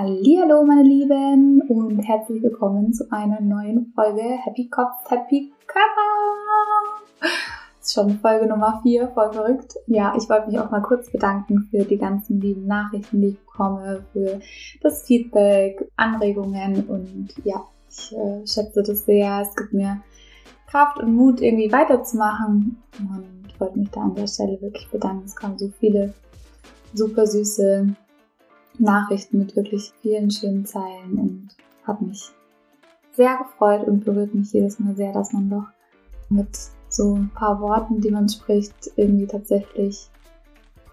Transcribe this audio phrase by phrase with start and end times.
[0.00, 7.00] Hallo meine Lieben und herzlich willkommen zu einer neuen Folge Happy Kopf, Happy Körper.
[7.18, 7.30] Das
[7.80, 9.74] ist schon Folge Nummer 4, voll verrückt.
[9.88, 13.40] Ja, ich wollte mich auch mal kurz bedanken für die ganzen lieben Nachrichten, die ich
[13.40, 14.38] bekomme, für
[14.82, 19.40] das Feedback, Anregungen und ja, ich äh, schätze das sehr.
[19.40, 20.00] Es gibt mir
[20.68, 25.24] Kraft und Mut, irgendwie weiterzumachen und wollte mich da an der Stelle wirklich bedanken.
[25.26, 26.14] Es kamen so viele
[26.94, 27.96] super süße
[28.78, 31.48] Nachrichten mit wirklich vielen schönen Zeilen und
[31.84, 32.30] hat mich
[33.12, 35.66] sehr gefreut und berührt mich jedes Mal sehr, dass man doch
[36.28, 36.56] mit
[36.88, 40.08] so ein paar Worten, die man spricht, irgendwie tatsächlich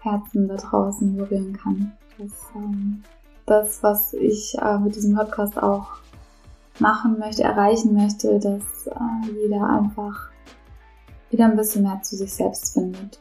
[0.00, 1.92] Herzen da draußen berühren kann.
[2.18, 3.02] Das, ähm,
[3.46, 5.86] das was ich äh, mit diesem Podcast auch
[6.78, 10.30] machen möchte, erreichen möchte, dass äh, jeder einfach
[11.30, 13.20] wieder ein bisschen mehr zu sich selbst findet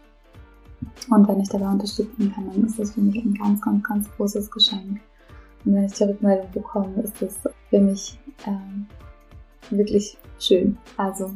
[1.09, 4.11] und wenn ich dabei unterstützen kann, dann ist das für mich ein ganz, ganz, ganz
[4.11, 4.99] großes Geschenk.
[5.65, 8.87] Und wenn ich die Rückmeldung bekomme, ist das für mich ähm,
[9.69, 10.77] wirklich schön.
[10.97, 11.31] Also,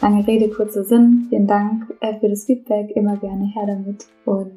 [0.00, 1.26] lange Rede, kurzer Sinn.
[1.28, 2.90] Vielen Dank äh, für das Feedback.
[2.96, 4.06] Immer gerne her damit.
[4.24, 4.52] Und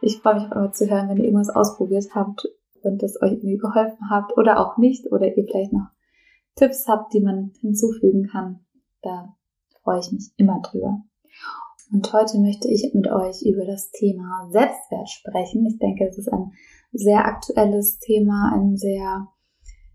[0.00, 2.48] ich freue mich auch immer zu hören, wenn ihr irgendwas ausprobiert habt
[2.82, 5.88] und das euch irgendwie geholfen habt oder auch nicht oder ihr vielleicht noch
[6.56, 8.60] Tipps habt, die man hinzufügen kann.
[9.02, 9.36] Da
[9.82, 11.02] freue ich mich immer drüber.
[11.92, 15.66] Und heute möchte ich mit euch über das Thema Selbstwert sprechen.
[15.66, 16.52] Ich denke, es ist ein
[16.90, 19.28] sehr aktuelles Thema, ein sehr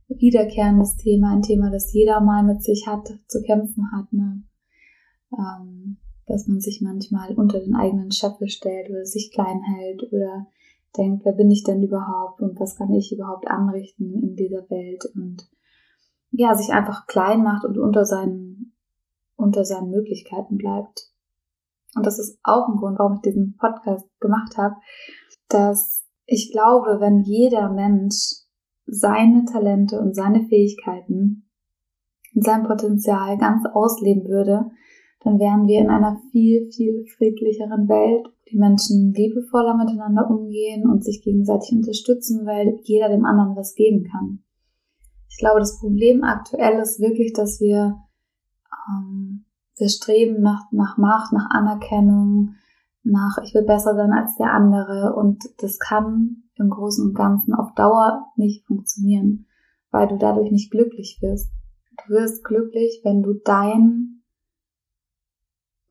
[0.08, 4.14] wiederkehrendes Thema, ein Thema, das jeder mal mit sich hat, zu kämpfen hat.
[4.14, 4.44] Ne?
[5.34, 10.46] Ähm, dass man sich manchmal unter den eigenen Scheffel stellt oder sich klein hält oder
[10.96, 15.06] denkt, wer bin ich denn überhaupt und was kann ich überhaupt anrichten in dieser Welt
[15.16, 15.50] und
[16.30, 18.74] ja, sich einfach klein macht und unter seinen,
[19.36, 21.12] unter seinen Möglichkeiten bleibt
[21.98, 24.76] und das ist auch ein Grund, warum ich diesen Podcast gemacht habe,
[25.50, 28.48] dass ich glaube, wenn jeder Mensch
[28.86, 31.50] seine Talente und seine Fähigkeiten
[32.36, 34.70] und sein Potenzial ganz ausleben würde,
[35.22, 41.04] dann wären wir in einer viel, viel friedlicheren Welt, die Menschen liebevoller miteinander umgehen und
[41.04, 44.44] sich gegenseitig unterstützen, weil jeder dem anderen was geben kann.
[45.30, 47.98] Ich glaube, das Problem aktuell ist wirklich, dass wir
[48.90, 49.47] ähm,
[49.78, 52.56] wir streben nach, nach Macht, nach Anerkennung,
[53.04, 57.54] nach ich will besser sein als der andere und das kann im Großen und Ganzen
[57.54, 59.48] auf Dauer nicht funktionieren,
[59.92, 61.52] weil du dadurch nicht glücklich wirst.
[62.06, 64.24] Du wirst glücklich, wenn du dein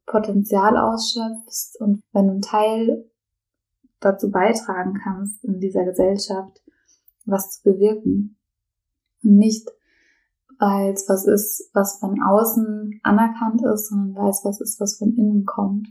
[0.06, 3.10] Potenzial ausschöpfst und wenn du einen Teil
[4.00, 6.62] dazu beitragen kannst, in dieser Gesellschaft
[7.24, 8.38] was zu bewirken.
[9.22, 9.68] Und nicht
[10.58, 14.98] weil es was ist, was von außen anerkannt ist, sondern weil es was ist, was
[14.98, 15.88] von innen kommt.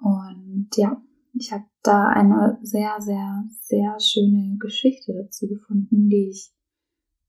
[0.00, 1.00] Und ja,
[1.34, 6.52] ich habe da eine sehr, sehr, sehr schöne Geschichte dazu gefunden, die ich,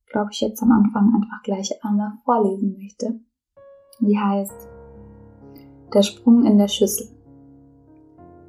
[0.07, 3.19] glaube ich, jetzt am Anfang einfach gleich einmal vorlesen möchte.
[3.99, 4.67] Die heißt
[5.93, 7.07] Der Sprung in der Schüssel.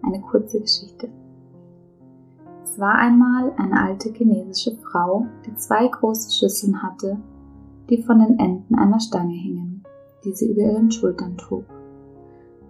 [0.02, 1.08] Eine kurze Geschichte.
[2.64, 7.18] Es war einmal eine alte chinesische Frau, die zwei große Schüsseln hatte
[7.88, 9.82] die von den Enden einer Stange hingen,
[10.24, 11.64] die sie über ihren Schultern trug.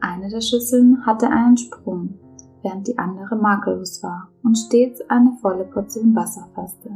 [0.01, 2.15] Eine der Schüsseln hatte einen Sprung,
[2.63, 6.91] während die andere makellos war und stets eine volle Portion Wasser fasste.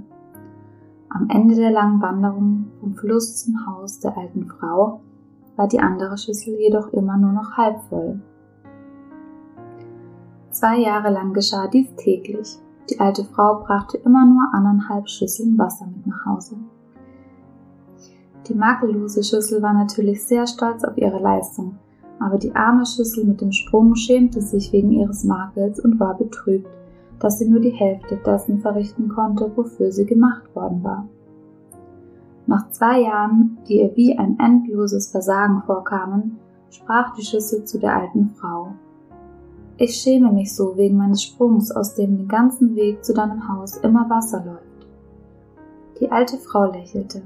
[1.08, 5.00] Am Ende der langen Wanderung vom Fluss zum Haus der alten Frau
[5.56, 8.20] war die andere Schüssel jedoch immer nur noch halb voll.
[10.50, 12.58] Zwei Jahre lang geschah dies täglich.
[12.90, 16.56] Die alte Frau brachte immer nur anderthalb Schüsseln Wasser mit nach Hause.
[18.48, 21.76] Die makellose Schüssel war natürlich sehr stolz auf ihre Leistung,
[22.18, 26.68] aber die arme Schüssel mit dem Sprung schämte sich wegen ihres Makels und war betrübt,
[27.20, 31.06] dass sie nur die Hälfte dessen verrichten konnte, wofür sie gemacht worden war.
[32.46, 36.38] Nach zwei Jahren, die ihr wie ein endloses Versagen vorkamen,
[36.70, 38.72] sprach die Schüssel zu der alten Frau.
[39.76, 43.76] Ich schäme mich so wegen meines Sprungs, aus dem den ganzen Weg zu deinem Haus
[43.76, 44.88] immer Wasser läuft.
[46.00, 47.22] Die alte Frau lächelte.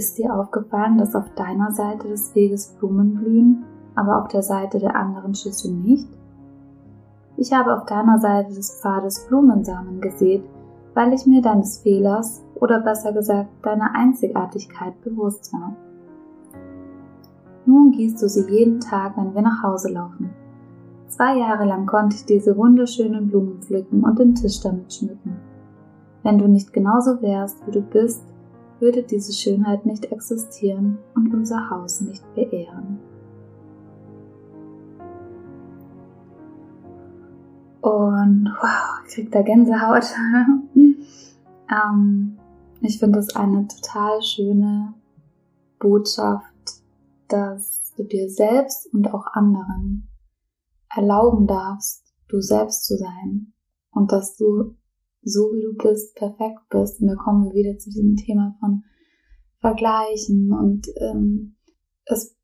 [0.00, 3.64] Ist dir aufgefallen, dass auf deiner Seite des Weges Blumen blühen,
[3.94, 6.08] aber auf der Seite der anderen Schüssel nicht?
[7.36, 10.42] Ich habe auf deiner Seite des Pfades Blumensamen gesät,
[10.94, 15.76] weil ich mir deines Fehlers oder besser gesagt deiner Einzigartigkeit bewusst war.
[17.66, 20.30] Nun gießt du sie jeden Tag, wenn wir nach Hause laufen.
[21.08, 25.36] Zwei Jahre lang konnte ich diese wunderschönen Blumen pflücken und den Tisch damit schmücken.
[26.22, 28.29] Wenn du nicht genauso wärst, wie du bist,
[28.80, 32.98] würde diese Schönheit nicht existieren und unser Haus nicht beehren.
[37.80, 40.04] Und wow, ich krieg da Gänsehaut.
[41.70, 42.36] Ähm,
[42.80, 44.94] ich finde es eine total schöne
[45.78, 46.82] Botschaft,
[47.28, 50.08] dass du dir selbst und auch anderen
[50.94, 53.52] erlauben darfst, du selbst zu sein
[53.92, 54.74] und dass du
[55.22, 57.00] so wie du bist, perfekt bist.
[57.00, 58.84] Und da kommen wir wieder zu diesem Thema von
[59.60, 61.56] Vergleichen und ähm,
[62.06, 62.36] es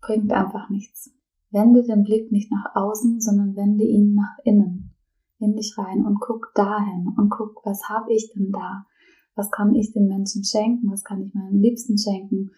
[0.00, 1.12] bringt einfach nichts.
[1.50, 4.94] Wende den Blick nicht nach außen, sondern wende ihn nach innen,
[5.38, 8.86] in dich rein und guck dahin und guck, was habe ich denn da?
[9.34, 10.90] Was kann ich den Menschen schenken?
[10.90, 12.50] Was kann ich meinen Liebsten schenken?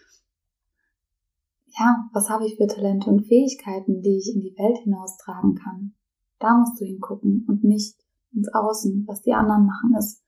[1.79, 5.95] Ja, was habe ich für Talente und Fähigkeiten, die ich in die Welt hinaustragen kann?
[6.39, 8.04] Da musst du hingucken und nicht
[8.35, 9.05] ins Außen.
[9.07, 10.23] Was die anderen machen, ist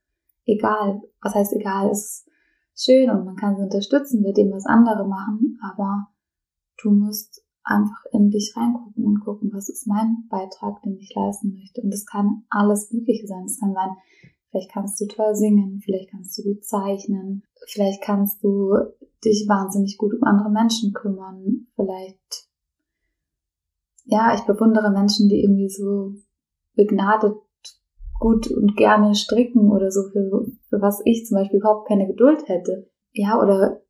[0.45, 1.03] egal.
[1.21, 1.91] Was heißt egal?
[1.91, 2.29] Ist
[2.75, 6.09] schön und man kann sie unterstützen mit dem, was andere machen, aber
[6.83, 11.55] du musst einfach in dich reingucken und gucken, was ist mein Beitrag, den ich leisten
[11.55, 11.81] möchte.
[11.83, 13.45] Und das kann alles Mögliche sein.
[13.45, 13.91] Es kann sein,
[14.51, 18.73] vielleicht kannst du toll singen, vielleicht kannst du gut zeichnen, vielleicht kannst du
[19.25, 22.49] dich wahnsinnig gut um andere Menschen kümmern, vielleicht,
[24.05, 26.15] ja, ich bewundere Menschen, die irgendwie so
[26.77, 27.35] begnadet
[28.21, 32.49] gut und gerne stricken oder so, für, für was ich zum Beispiel überhaupt keine Geduld
[32.49, 32.89] hätte.
[33.13, 33.81] Ja, oder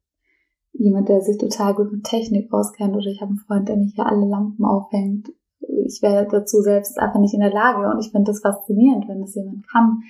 [0.72, 3.94] jemand, der sich total gut mit Technik auskennt oder ich habe einen Freund, der mich
[3.94, 5.28] hier alle Lampen aufhängt.
[5.60, 9.20] Ich wäre dazu selbst einfach nicht in der Lage und ich finde das faszinierend, wenn
[9.20, 10.00] das jemand kann.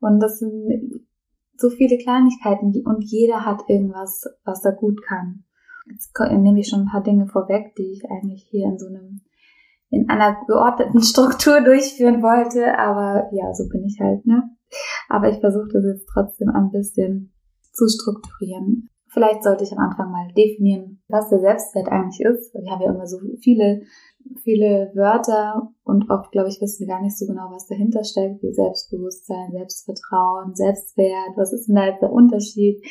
[0.00, 1.06] Und das sind
[1.56, 5.44] so viele Kleinigkeiten und jeder hat irgendwas, was er gut kann.
[5.90, 9.20] Jetzt nehme ich schon ein paar Dinge vorweg, die ich eigentlich hier in so einem
[9.92, 14.42] in einer geordneten Struktur durchführen wollte, aber ja, so bin ich halt, ne?
[15.08, 17.32] Aber ich versuche das jetzt trotzdem ein bisschen
[17.72, 18.88] zu strukturieren.
[19.12, 22.54] Vielleicht sollte ich am Anfang mal definieren, was der Selbstwert eigentlich ist.
[22.54, 23.82] Wir haben ja immer so viele,
[24.42, 28.42] viele Wörter und oft, glaube ich, wissen wir gar nicht so genau, was dahinter steckt,
[28.42, 32.82] wie Selbstbewusstsein, Selbstvertrauen, Selbstwert, was ist denn da jetzt der Unterschied?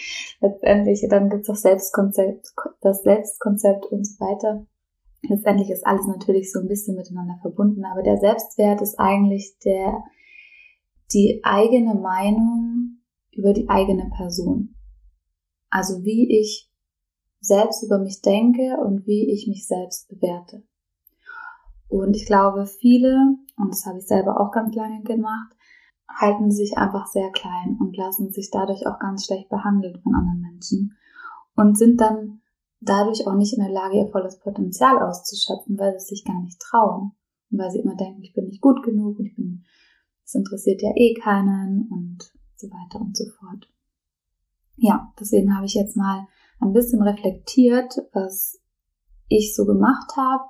[0.42, 4.68] Letztendlich, dann gibt es auch Selbstkonzept, das Selbstkonzept und so weiter.
[5.23, 10.03] Letztendlich ist alles natürlich so ein bisschen miteinander verbunden, aber der Selbstwert ist eigentlich der,
[11.13, 13.01] die eigene Meinung
[13.31, 14.75] über die eigene Person.
[15.69, 16.69] Also wie ich
[17.39, 20.63] selbst über mich denke und wie ich mich selbst bewerte.
[21.88, 25.56] Und ich glaube, viele, und das habe ich selber auch ganz lange gemacht,
[26.07, 30.41] halten sich einfach sehr klein und lassen sich dadurch auch ganz schlecht behandeln von anderen
[30.41, 30.97] Menschen
[31.56, 32.40] und sind dann
[32.81, 36.60] dadurch auch nicht in der Lage, ihr volles Potenzial auszuschöpfen, weil sie sich gar nicht
[36.60, 37.13] trauen.
[37.51, 39.63] Und weil sie immer denken, ich bin nicht gut genug und ich bin,
[40.24, 43.69] das interessiert ja eh keinen und so weiter und so fort.
[44.78, 46.28] Ja, deswegen habe ich jetzt mal
[46.60, 48.60] ein bisschen reflektiert, was
[49.27, 50.44] ich so gemacht habe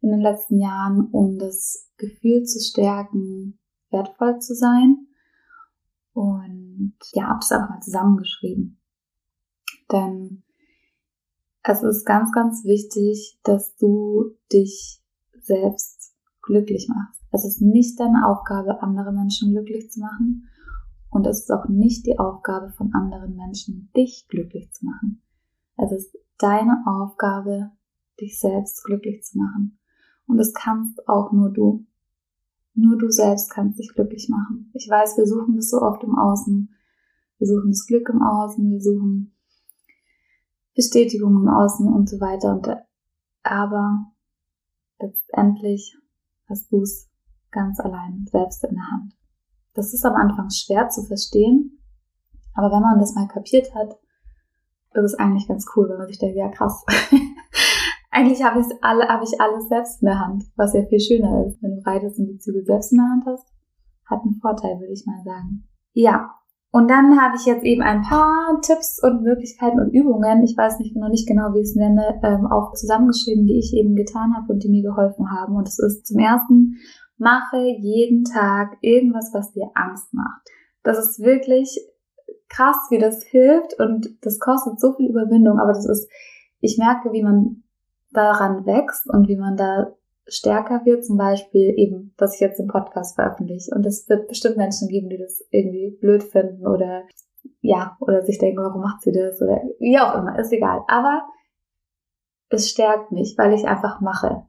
[0.00, 3.58] in den letzten Jahren, um das Gefühl zu stärken,
[3.90, 5.06] wertvoll zu sein.
[6.12, 8.78] Und ja, habe das einfach mal zusammengeschrieben.
[9.90, 10.44] Denn
[11.64, 15.02] es ist ganz, ganz wichtig, dass du dich
[15.40, 17.20] selbst glücklich machst.
[17.32, 20.48] Es ist nicht deine Aufgabe, andere Menschen glücklich zu machen.
[21.10, 25.22] Und es ist auch nicht die Aufgabe von anderen Menschen, dich glücklich zu machen.
[25.76, 27.70] Es ist deine Aufgabe,
[28.20, 29.78] dich selbst glücklich zu machen.
[30.26, 31.86] Und es kannst auch nur du.
[32.74, 34.70] Nur du selbst kannst dich glücklich machen.
[34.74, 36.74] Ich weiß, wir suchen das so oft im Außen.
[37.38, 38.68] Wir suchen das Glück im Außen.
[38.70, 39.33] Wir suchen
[40.74, 42.52] Bestätigung im Außen und so weiter.
[42.52, 42.68] Und,
[43.42, 44.12] aber
[45.00, 45.96] letztendlich
[46.48, 47.10] hast du es
[47.50, 49.14] ganz allein selbst in der Hand.
[49.74, 51.80] Das ist am Anfang schwer zu verstehen,
[52.54, 53.98] aber wenn man das mal kapiert hat,
[54.92, 56.84] ist es eigentlich ganz cool, wenn man sich denkt, ja krass.
[58.10, 61.46] eigentlich habe ich alle, habe ich alles selbst in der Hand, was ja viel schöner
[61.46, 63.46] ist, wenn du reitest und die Zügel selbst in der Hand hast.
[64.06, 65.66] Hat einen Vorteil, würde ich mal sagen.
[65.92, 66.30] Ja,
[66.74, 70.80] und dann habe ich jetzt eben ein paar Tipps und Möglichkeiten und Übungen, ich weiß
[70.80, 74.34] nicht noch nicht genau, wie ich es nenne, ähm, auch zusammengeschrieben, die ich eben getan
[74.34, 75.54] habe und die mir geholfen haben.
[75.54, 76.74] Und es ist zum ersten,
[77.16, 80.48] mache jeden Tag irgendwas, was dir Angst macht.
[80.82, 81.78] Das ist wirklich
[82.48, 86.10] krass, wie das hilft und das kostet so viel Überwindung, aber das ist,
[86.58, 87.62] ich merke, wie man
[88.10, 89.94] daran wächst und wie man da
[90.26, 93.74] stärker wird, zum Beispiel eben, dass ich jetzt den Podcast veröffentliche.
[93.74, 97.04] Und es wird bestimmt Menschen geben, die das irgendwie blöd finden oder
[97.60, 100.82] ja, oder sich denken, warum macht sie das oder wie auch immer, ist egal.
[100.88, 101.26] Aber
[102.50, 104.46] es stärkt mich, weil ich einfach mache.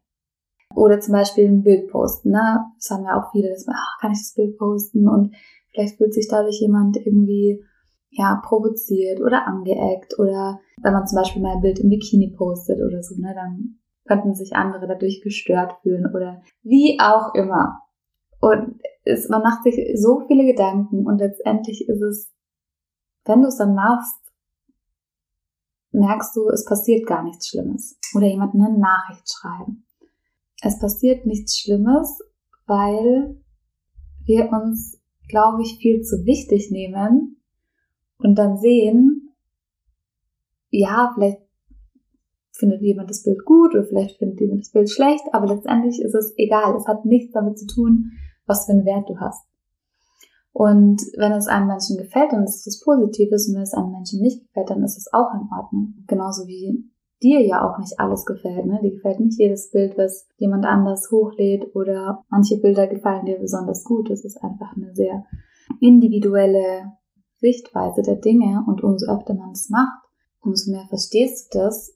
[0.75, 2.65] Oder zum Beispiel ein Bild posten, ne?
[2.77, 5.07] Das haben ja auch viele, dass man, ach, kann ich das Bild posten?
[5.07, 5.33] Und
[5.71, 7.63] vielleicht fühlt sich dadurch jemand irgendwie,
[8.09, 10.19] ja, provoziert oder angeeckt.
[10.19, 13.79] Oder wenn man zum Beispiel mal ein Bild im Bikini postet oder so, ne, dann
[14.07, 17.81] könnten sich andere dadurch gestört fühlen oder wie auch immer.
[18.39, 22.35] Und es, man macht sich so viele Gedanken und letztendlich ist es
[23.25, 24.19] wenn du es dann machst,
[25.91, 27.99] merkst du, es passiert gar nichts Schlimmes.
[28.13, 29.85] Oder jemand eine Nachricht schreiben.
[30.61, 32.19] Es passiert nichts Schlimmes,
[32.67, 33.41] weil
[34.23, 37.41] wir uns, glaube ich, viel zu wichtig nehmen
[38.17, 39.33] und dann sehen,
[40.69, 41.41] ja, vielleicht
[42.57, 46.15] findet jemand das Bild gut oder vielleicht findet jemand das Bild schlecht, aber letztendlich ist
[46.15, 46.75] es egal.
[46.75, 48.11] Es hat nichts damit zu tun,
[48.45, 49.45] was für einen Wert du hast.
[50.51, 53.49] Und wenn es einem Menschen gefällt, dann ist es Positives.
[53.49, 55.95] Und wenn es einem Menschen nicht gefällt, dann ist es auch in Ordnung.
[56.07, 56.89] Genauso wie
[57.21, 58.65] dir ja auch nicht alles gefällt.
[58.65, 58.79] Ne?
[58.81, 63.83] Dir gefällt nicht jedes Bild, was jemand anders hochlädt oder manche Bilder gefallen dir besonders
[63.83, 64.09] gut.
[64.09, 65.25] Das ist einfach eine sehr
[65.81, 66.93] individuelle
[67.37, 70.03] Sichtweise der Dinge und umso öfter man es macht,
[70.41, 71.94] umso mehr verstehst du das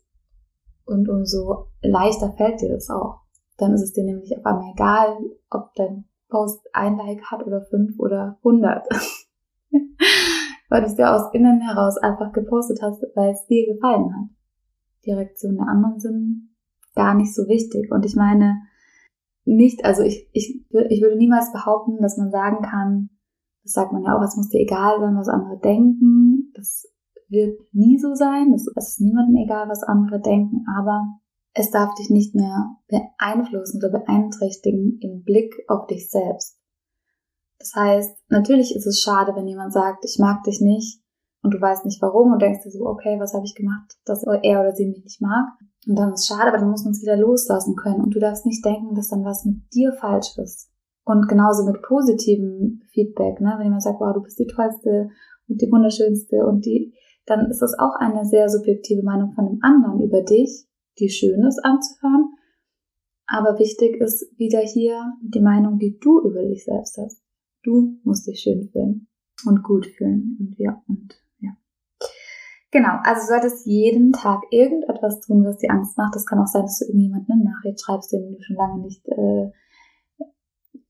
[0.90, 3.22] und umso leichter fällt dir das auch.
[3.58, 5.18] Dann ist es dir nämlich auf einmal egal,
[5.50, 8.88] ob dein Post ein Like hat oder fünf oder hundert.
[10.70, 14.30] weil du es dir aus innen heraus einfach gepostet hast, weil es dir gefallen hat.
[15.06, 16.50] Die Reaktionen der anderen sind
[16.96, 17.92] gar nicht so wichtig.
[17.92, 18.62] Und ich meine,
[19.46, 23.10] nicht, also ich, ich, ich würde niemals behaupten, dass man sagen kann,
[23.64, 26.52] das sagt man ja auch, es muss dir egal sein, was andere denken.
[26.56, 26.88] Das
[27.30, 28.54] wird nie so sein.
[28.54, 31.02] Es ist niemandem egal, was andere denken, aber
[31.54, 36.58] es darf dich nicht mehr beeinflussen oder beeinträchtigen im Blick auf dich selbst.
[37.60, 41.02] Das heißt, natürlich ist es schade, wenn jemand sagt, ich mag dich nicht
[41.44, 44.24] und du weißt nicht warum und denkst dir so, okay, was habe ich gemacht, dass
[44.24, 45.48] er oder sie mich nicht mag.
[45.88, 48.20] Und dann ist es schade, aber dann muss man es wieder loslassen können und du
[48.20, 50.70] darfst nicht denken, dass dann was mit dir falsch ist.
[51.04, 53.56] Und genauso mit positivem Feedback, ne?
[53.58, 55.10] wenn jemand sagt, wow, du bist die tollste
[55.48, 56.94] und die wunderschönste und die,
[57.30, 60.70] dann ist das auch eine sehr subjektive Meinung von einem anderen über dich
[61.00, 62.34] die schön ist anzuhören.
[63.26, 67.22] Aber wichtig ist wieder hier die Meinung, die du über dich selbst hast.
[67.64, 69.08] Du musst dich schön fühlen
[69.46, 71.52] und gut fühlen und ja und ja.
[72.72, 76.16] Genau, also solltest jeden Tag irgendetwas tun, was dir Angst macht.
[76.16, 79.08] Das kann auch sein, dass du irgendjemanden eine Nachricht schreibst, den du schon lange nicht,
[79.08, 79.52] äh,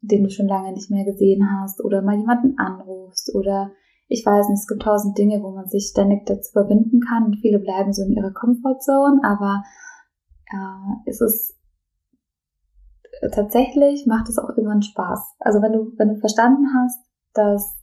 [0.02, 3.72] den du schon lange nicht mehr gesehen hast, oder mal jemanden anrufst oder
[4.10, 7.38] ich weiß nicht, es gibt tausend Dinge, wo man sich ständig dazu verbinden kann und
[7.38, 9.64] viele bleiben so in ihrer Comfortzone, aber
[10.52, 11.56] äh, ist es
[13.32, 15.36] tatsächlich macht es auch irgendwann Spaß.
[15.40, 17.00] Also wenn du, wenn du verstanden hast,
[17.34, 17.78] dass,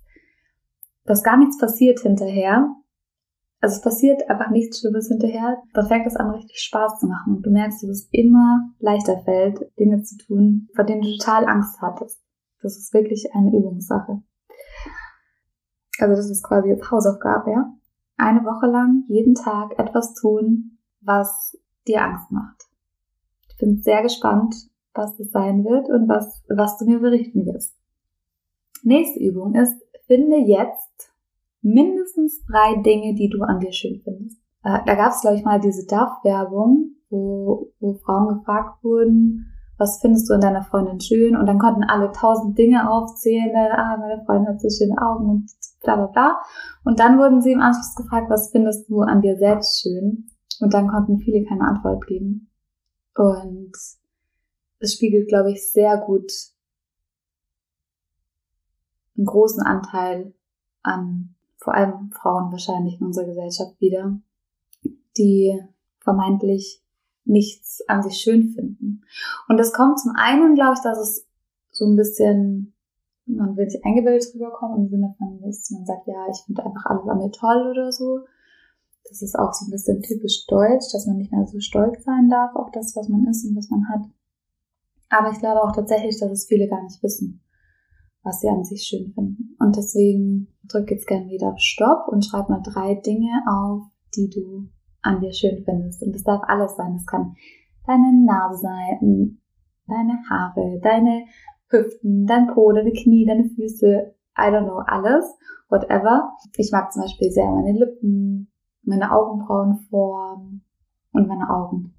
[1.04, 2.75] dass gar nichts passiert hinterher,
[3.61, 7.37] also es passiert einfach nichts Schlimmes hinterher, dann fängt es an, richtig Spaß zu machen.
[7.37, 11.47] Und du merkst, dass es immer leichter fällt, Dinge zu tun, vor denen du total
[11.47, 12.23] Angst hattest.
[12.62, 14.23] Das ist wirklich eine Übungssache.
[15.99, 17.73] Also das ist quasi jetzt Hausaufgabe, ja.
[18.17, 22.62] Eine Woche lang jeden Tag etwas tun, was dir Angst macht.
[23.49, 24.55] Ich bin sehr gespannt,
[24.95, 27.75] was das sein wird und was, was du mir berichten wirst.
[28.83, 29.76] Nächste Übung ist,
[30.07, 31.12] finde jetzt
[31.62, 34.38] mindestens drei Dinge, die du an dir schön findest.
[34.62, 40.00] Äh, da gab es, glaube ich, mal diese DAF-Werbung, wo, wo Frauen gefragt wurden, was
[40.00, 41.37] findest du in deiner Freundin schön?
[41.37, 43.55] Und dann konnten alle tausend Dinge aufzählen.
[43.55, 45.50] Ah, meine Freundin hat so schöne Augen und
[45.83, 46.40] bla bla bla.
[46.85, 50.30] Und dann wurden sie im Anschluss gefragt, was findest du an dir selbst schön?
[50.61, 52.50] Und dann konnten viele keine Antwort geben.
[53.14, 53.73] Und
[54.78, 56.33] es spiegelt, glaube ich, sehr gut
[59.16, 60.35] einen großen Anteil
[60.83, 64.21] an vor allem Frauen wahrscheinlich in unserer Gesellschaft wieder,
[65.16, 65.61] die
[65.99, 66.83] vermeintlich
[67.25, 69.02] nichts an sich schön finden.
[69.49, 71.26] Und das kommt zum einen, glaube ich, dass es
[71.73, 72.75] so ein bisschen,
[73.26, 76.87] man will sich eingebildet rüberkommen im Sinne von, dass man sagt, ja, ich finde einfach
[76.87, 78.21] alles an mir toll oder so.
[79.09, 82.28] Das ist auch so ein bisschen typisch deutsch, dass man nicht mehr so stolz sein
[82.28, 84.02] darf auf das, was man ist und was man hat.
[85.09, 87.40] Aber ich glaube auch tatsächlich, dass es viele gar nicht wissen,
[88.23, 89.56] was sie an sich schön finden.
[89.61, 93.83] Und deswegen drück jetzt gerne wieder Stopp und schreib mal drei Dinge auf,
[94.16, 94.68] die du
[95.02, 96.02] an dir schön findest.
[96.02, 96.95] Und das darf alles sein.
[96.95, 97.37] Das kann
[97.87, 99.40] deine Nase sein,
[99.87, 101.26] deine Haare, deine
[101.68, 105.25] Hüften, dein Po, deine Knie, deine Füße, I don't know, alles,
[105.68, 106.32] whatever.
[106.56, 108.50] Ich mag zum Beispiel sehr meine Lippen,
[108.82, 110.62] meine Augenbrauenform
[111.12, 111.94] und meine Augen,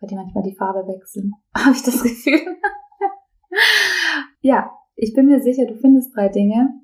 [0.00, 2.40] weil die manchmal die Farbe wechseln, habe ich das Gefühl.
[4.40, 6.74] ja, ich bin mir sicher, du findest drei Dinge.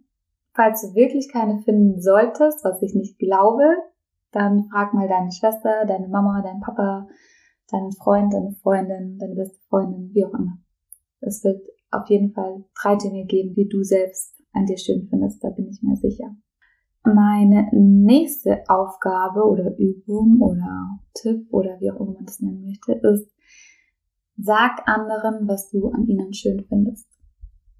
[0.55, 3.76] Falls du wirklich keine finden solltest, was ich nicht glaube,
[4.33, 7.09] dann frag mal deine Schwester, deine Mama, deinen Papa,
[7.71, 10.57] deinen Freund, deine Freundin, deine beste Freundin, wie auch immer.
[11.21, 11.61] Es wird
[12.00, 15.69] auf jeden Fall drei Dinge geben, die du selbst an dir schön findest, da bin
[15.69, 16.35] ich mir sicher.
[17.05, 22.93] Meine nächste Aufgabe oder Übung oder Tipp oder wie auch immer man das nennen möchte,
[22.93, 23.31] ist,
[24.37, 27.07] sag anderen, was du an ihnen schön findest.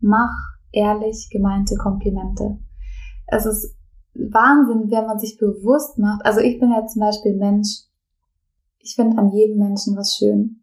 [0.01, 0.33] Mach
[0.71, 2.59] ehrlich gemeinte Komplimente.
[3.27, 3.75] Es ist
[4.15, 6.25] Wahnsinn, wenn man sich bewusst macht.
[6.25, 7.85] Also ich bin ja zum Beispiel Mensch.
[8.79, 10.63] Ich finde an jedem Menschen was schön.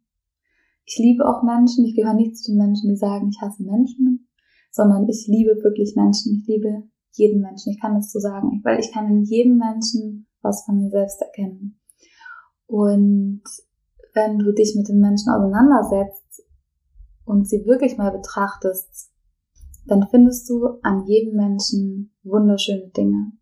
[0.85, 1.85] Ich liebe auch Menschen.
[1.85, 4.27] Ich gehöre nicht zu den Menschen, die sagen, ich hasse Menschen,
[4.71, 6.39] sondern ich liebe wirklich Menschen.
[6.39, 7.71] Ich liebe jeden Menschen.
[7.71, 11.21] Ich kann das so sagen, weil ich kann in jedem Menschen was von mir selbst
[11.21, 11.79] erkennen.
[12.67, 13.43] Und
[14.13, 16.43] wenn du dich mit den Menschen auseinandersetzt
[17.25, 19.11] und sie wirklich mal betrachtest,
[19.85, 23.33] dann findest du an jedem Menschen wunderschöne Dinge.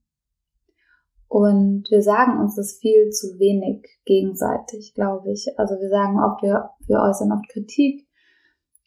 [1.32, 5.48] Und wir sagen uns das viel zu wenig gegenseitig, glaube ich.
[5.58, 8.06] Also wir sagen oft, wir, wir äußern oft Kritik,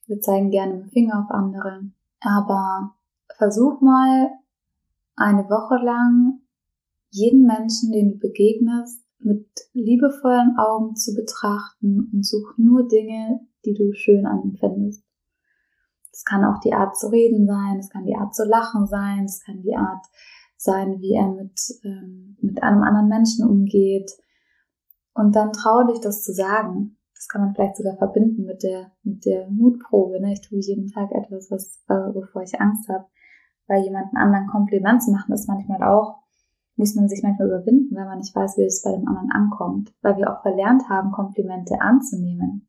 [0.06, 1.90] wir zeigen gerne mit dem Finger auf andere.
[2.20, 2.96] Aber
[3.38, 4.28] versuch mal
[5.16, 6.42] eine Woche lang
[7.08, 13.72] jeden Menschen, den du begegnest, mit liebevollen Augen zu betrachten und such nur Dinge, die
[13.72, 15.02] du schön an ihm findest.
[16.12, 19.24] Es kann auch die Art zu reden sein, es kann die Art zu lachen sein,
[19.24, 20.04] es kann die Art
[20.64, 24.10] sein, wie er mit, ähm, mit einem anderen Menschen umgeht.
[25.14, 26.96] Und dann traue dich, das zu sagen.
[27.14, 30.20] Das kann man vielleicht sogar verbinden mit der, mit der Mutprobe.
[30.20, 30.32] Ne?
[30.32, 33.06] Ich tue jeden Tag etwas, was, äh, wovor ich Angst habe.
[33.66, 36.16] Weil jemanden anderen Kompliment zu machen, ist manchmal auch,
[36.76, 39.94] muss man sich manchmal überwinden, weil man nicht weiß, wie es bei dem anderen ankommt.
[40.02, 42.68] Weil wir auch verlernt haben, Komplimente anzunehmen.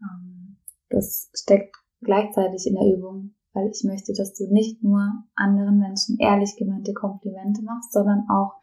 [0.00, 0.56] Ähm,
[0.88, 6.18] das steckt gleichzeitig in der Übung weil ich möchte, dass du nicht nur anderen Menschen
[6.18, 8.54] ehrlich gemeinte Komplimente machst, sondern auch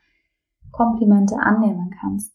[0.71, 2.33] Komplimente annehmen kannst.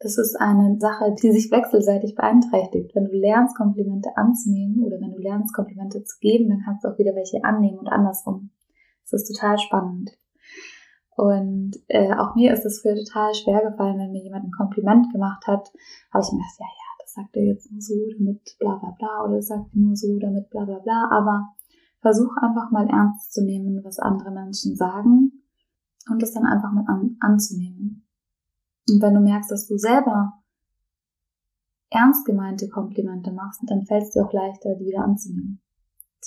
[0.00, 2.94] Das ist eine Sache, die sich wechselseitig beeinträchtigt.
[2.94, 6.88] Wenn du lernst, Komplimente anzunehmen oder wenn du lernst, Komplimente zu geben, dann kannst du
[6.88, 8.50] auch wieder welche annehmen und andersrum.
[9.02, 10.10] Das ist total spannend.
[11.16, 15.12] Und äh, auch mir ist es früher total schwer gefallen, wenn mir jemand ein Kompliment
[15.12, 15.70] gemacht hat,
[16.12, 18.90] habe ich mir gedacht, ja, ja, das sagt er jetzt nur so, damit bla bla
[18.98, 21.08] bla, oder das sagt er nur so, damit bla bla bla.
[21.12, 21.53] Aber
[22.04, 25.32] Versuch einfach mal ernst zu nehmen, was andere Menschen sagen
[26.10, 28.06] und es dann einfach mal an, anzunehmen.
[28.90, 30.34] Und wenn du merkst, dass du selber
[31.88, 35.62] ernst gemeinte Komplimente machst, dann fällt es dir auch leichter, die wieder anzunehmen.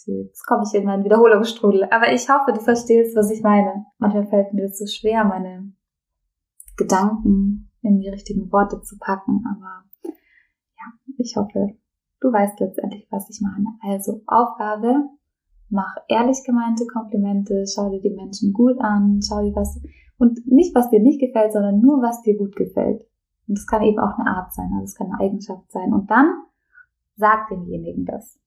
[0.07, 1.83] Jetzt komme ich in meinen Wiederholungsstrudel.
[1.91, 3.85] Aber ich hoffe, du verstehst, was ich meine.
[3.99, 5.73] Manchmal fällt mir das so schwer, meine
[6.75, 9.43] Gedanken in die richtigen Worte zu packen.
[9.45, 11.77] Aber ja, ich hoffe,
[12.19, 13.77] du weißt letztendlich, was ich meine.
[13.81, 15.07] Also Aufgabe,
[15.69, 19.79] mach ehrlich gemeinte Komplimente, schau dir die Menschen gut an, schau dir was,
[20.17, 23.01] und nicht was dir nicht gefällt, sondern nur was dir gut gefällt.
[23.47, 25.93] Und das kann eben auch eine Art sein, also es kann eine Eigenschaft sein.
[25.93, 26.33] Und dann
[27.15, 28.39] sag demjenigen das.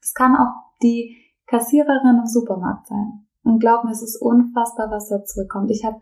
[0.00, 0.52] Das kann auch
[0.82, 3.26] die Kassiererin im Supermarkt sein.
[3.42, 5.70] Und glaub mir, es ist unfassbar, was da zurückkommt.
[5.70, 5.98] Ich habe,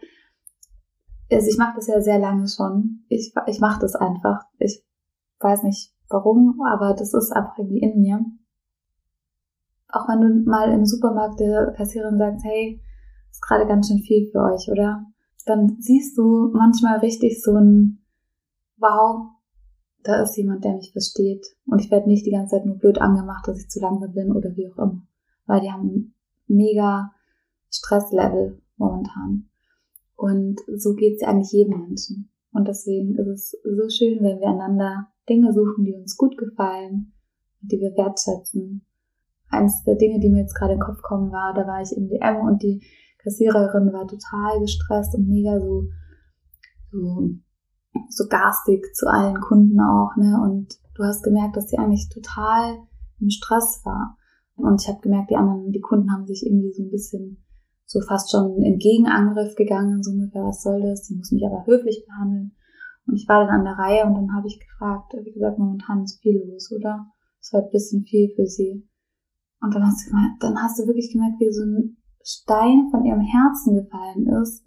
[1.30, 3.04] also ich mache das ja sehr lange schon.
[3.08, 4.44] Ich, ich mache das einfach.
[4.58, 4.84] Ich
[5.40, 8.24] weiß nicht warum, aber das ist einfach irgendwie in mir
[9.88, 12.80] auch wenn du mal im Supermarkt der Kassiererin sagst, hey,
[13.30, 15.04] ist gerade ganz schön viel für euch, oder?
[15.44, 18.02] Dann siehst du manchmal richtig so ein
[18.78, 19.30] Wow,
[20.02, 21.46] da ist jemand, der mich versteht.
[21.66, 24.32] Und ich werde nicht die ganze Zeit nur blöd angemacht, dass ich zu langsam bin
[24.32, 25.06] oder wie auch immer.
[25.46, 26.14] Weil die haben
[26.46, 27.12] mega
[27.70, 29.48] Stresslevel momentan.
[30.14, 32.30] Und so geht es eigentlich jedem Menschen.
[32.52, 37.12] Und deswegen ist es so schön, wenn wir einander Dinge suchen, die uns gut gefallen
[37.62, 38.86] und die wir wertschätzen
[39.48, 41.96] eins der Dinge, die mir jetzt gerade in den Kopf kommen, war, da war ich
[41.96, 42.82] im DM und die
[43.22, 45.88] Kassiererin war total gestresst und mega so,
[46.92, 47.30] so,
[48.08, 50.40] so garstig zu allen Kunden auch, ne?
[50.42, 52.78] Und du hast gemerkt, dass sie eigentlich total
[53.20, 54.16] im Stress war.
[54.56, 57.44] Und ich habe gemerkt, die anderen, die Kunden haben sich irgendwie so ein bisschen
[57.84, 61.02] so fast schon in Gegenangriff gegangen, so ungefähr, was soll das?
[61.02, 62.52] Die muss mich aber höflich behandeln.
[63.06, 66.02] Und ich war dann an der Reihe und dann habe ich gefragt, wie gesagt, momentan
[66.02, 67.06] ist viel los, oder?
[67.40, 68.88] Es war ein bisschen viel für sie.
[69.60, 73.20] Und dann hast, du, dann hast du wirklich gemerkt, wie so ein Stein von ihrem
[73.20, 74.64] Herzen gefallen ist.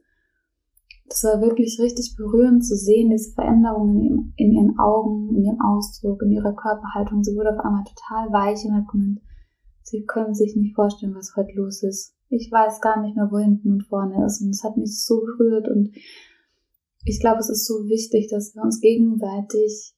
[1.08, 6.22] Das war wirklich richtig berührend zu sehen, diese Veränderungen in, ihren Augen, in ihrem Ausdruck,
[6.22, 7.24] in ihrer Körperhaltung.
[7.24, 9.20] Sie wurde auf einmal total weich und hat gemeint,
[9.82, 12.16] sie können sich nicht vorstellen, was heute los ist.
[12.30, 14.42] Ich weiß gar nicht mehr, wo hinten und vorne ist.
[14.42, 15.68] Und es hat mich so berührt.
[15.68, 15.90] Und
[17.06, 19.96] ich glaube, es ist so wichtig, dass wir uns gegenseitig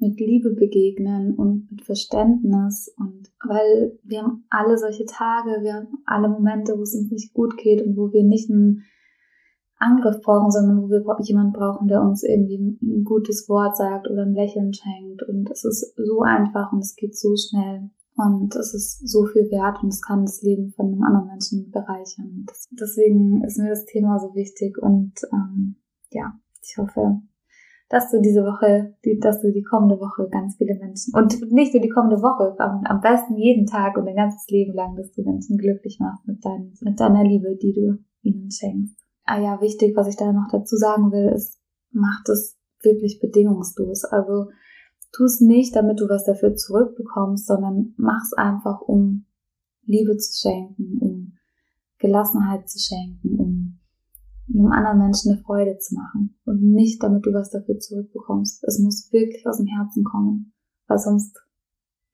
[0.00, 5.88] mit Liebe begegnen und mit Verständnis und weil wir haben alle solche Tage, wir haben
[6.06, 8.84] alle Momente, wo es uns nicht gut geht und wo wir nicht einen
[9.78, 14.22] Angriff brauchen, sondern wo wir jemanden brauchen, der uns irgendwie ein gutes Wort sagt oder
[14.22, 18.74] ein Lächeln schenkt und es ist so einfach und es geht so schnell und es
[18.74, 22.46] ist so viel wert und es kann das Leben von einem anderen Menschen bereichern.
[22.72, 25.76] deswegen ist mir das Thema so wichtig und ähm,
[26.10, 27.20] ja, ich hoffe,
[27.88, 31.72] dass du diese Woche, die, dass du die kommende Woche ganz viele Menschen und nicht
[31.72, 35.10] nur die kommende Woche, am, am besten jeden Tag und dein ganzes Leben lang, dass
[35.12, 38.96] du Menschen glücklich machst mit, dein, mit deiner Liebe, die du ihnen schenkst.
[39.24, 41.58] Ah ja, wichtig, was ich da noch dazu sagen will, ist,
[41.90, 44.04] mach das wirklich bedingungslos.
[44.04, 44.50] Also
[45.12, 49.26] tu es nicht, damit du was dafür zurückbekommst, sondern mach es einfach, um
[49.84, 51.32] Liebe zu schenken, um
[51.98, 53.57] Gelassenheit zu schenken, um,
[54.52, 58.64] um anderen Menschen eine Freude zu machen und nicht, damit du was dafür zurückbekommst.
[58.64, 60.52] Es muss wirklich aus dem Herzen kommen,
[60.86, 61.38] weil sonst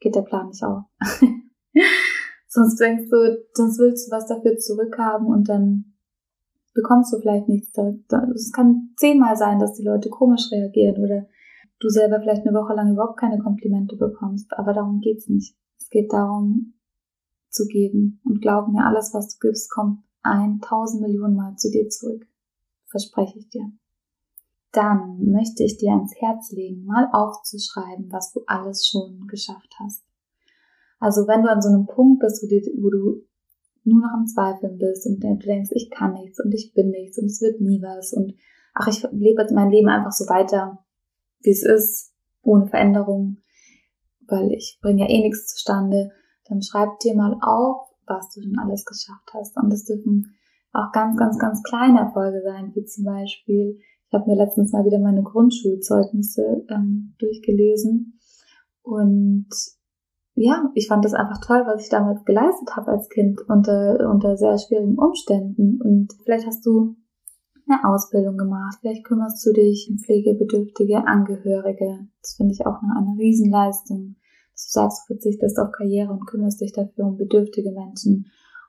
[0.00, 0.84] geht der Plan nicht auf.
[2.48, 5.94] sonst denkst du, sonst willst du was dafür zurückhaben und dann
[6.74, 8.00] bekommst du vielleicht nichts zurück.
[8.34, 11.26] Es kann zehnmal sein, dass die Leute komisch reagieren oder
[11.78, 14.52] du selber vielleicht eine Woche lang überhaupt keine Komplimente bekommst.
[14.56, 15.56] Aber darum geht's nicht.
[15.78, 16.74] Es geht darum,
[17.54, 18.20] zu geben.
[18.24, 22.26] Und glaub mir, alles, was du gibst, kommt ein, tausend Millionen Mal zu dir zurück.
[22.86, 23.70] Verspreche ich dir.
[24.72, 30.02] Dann möchte ich dir ans Herz legen, mal aufzuschreiben, was du alles schon geschafft hast.
[30.98, 33.26] Also wenn du an so einem Punkt bist, wo, dir, wo du
[33.84, 37.18] nur noch am Zweifeln bist und du denkst, ich kann nichts und ich bin nichts
[37.18, 38.34] und es wird nie was und
[38.72, 40.84] ach, ich lebe jetzt mein Leben einfach so weiter,
[41.40, 43.38] wie es ist, ohne Veränderung,
[44.26, 46.10] weil ich bringe ja eh nichts zustande,
[46.48, 49.56] dann schreib dir mal auf, was du schon alles geschafft hast.
[49.56, 50.34] Und das dürfen
[50.72, 54.84] auch ganz, ganz, ganz kleine Erfolge sein, wie zum Beispiel, ich habe mir letztens mal
[54.84, 58.18] wieder meine Grundschulzeugnisse ähm, durchgelesen
[58.82, 59.48] und
[60.36, 64.36] ja, ich fand das einfach toll, was ich damals geleistet habe als Kind unter, unter
[64.36, 65.80] sehr schwierigen Umständen.
[65.80, 66.96] Und vielleicht hast du
[67.66, 72.08] eine Ausbildung gemacht, vielleicht kümmerst du dich um pflegebedürftige Angehörige.
[72.20, 74.16] Das finde ich auch noch eine Riesenleistung
[74.54, 78.26] du sagst, du verzichtest auf Karriere und kümmerst dich dafür um bedürftige Menschen.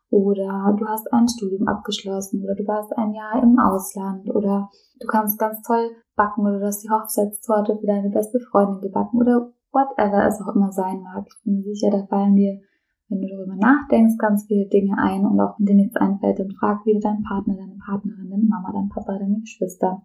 [0.09, 4.69] Oder du hast ein Studium abgeschlossen oder du warst ein Jahr im Ausland oder
[4.99, 9.17] du kannst ganz toll backen oder du hast die Hochzeitstorte für deine beste Freundin gebacken
[9.19, 11.25] oder whatever es auch immer sein mag.
[11.27, 12.61] Ich bin mir sicher, da fallen dir,
[13.09, 16.51] wenn du darüber nachdenkst, ganz viele Dinge ein und auch wenn dir nichts einfällt, dann
[16.51, 20.01] frag wieder deinen Partner, deine Partnerin, deine Mama, dein Papa, deine Geschwister.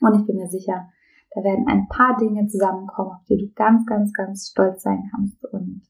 [0.00, 0.88] Und ich bin mir sicher,
[1.32, 5.44] da werden ein paar Dinge zusammenkommen, auf die du ganz, ganz, ganz stolz sein kannst.
[5.44, 5.82] Und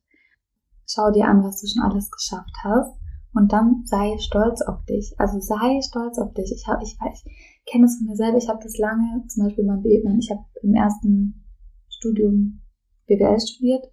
[0.87, 2.92] schau dir an, was du schon alles geschafft hast.
[3.33, 5.14] Und dann sei stolz auf dich.
[5.18, 6.53] Also sei stolz auf dich.
[6.53, 8.38] Ich habe, ich ich kenne es von mir selber.
[8.38, 10.18] Ich habe das lange, zum Beispiel mein Beten.
[10.18, 11.44] Ich habe im ersten
[11.88, 12.62] Studium
[13.07, 13.87] BWL studiert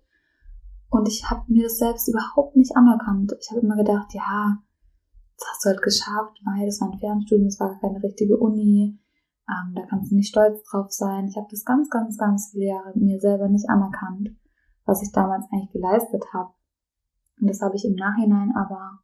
[0.89, 3.33] und ich habe mir das selbst überhaupt nicht anerkannt.
[3.39, 4.57] Ich habe immer gedacht, ja,
[5.37, 8.99] das hast du halt geschafft, weil das war ein Fernstudium, das war keine richtige Uni.
[9.49, 11.27] Ähm, da kannst du nicht stolz drauf sein.
[11.27, 14.29] Ich habe das ganz, ganz, ganz viele Jahre mir selber nicht anerkannt,
[14.85, 16.51] was ich damals eigentlich geleistet habe.
[17.39, 18.99] Und das habe ich im Nachhinein aber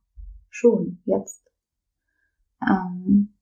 [0.49, 1.47] schon jetzt.
[2.61, 3.35] Ähm,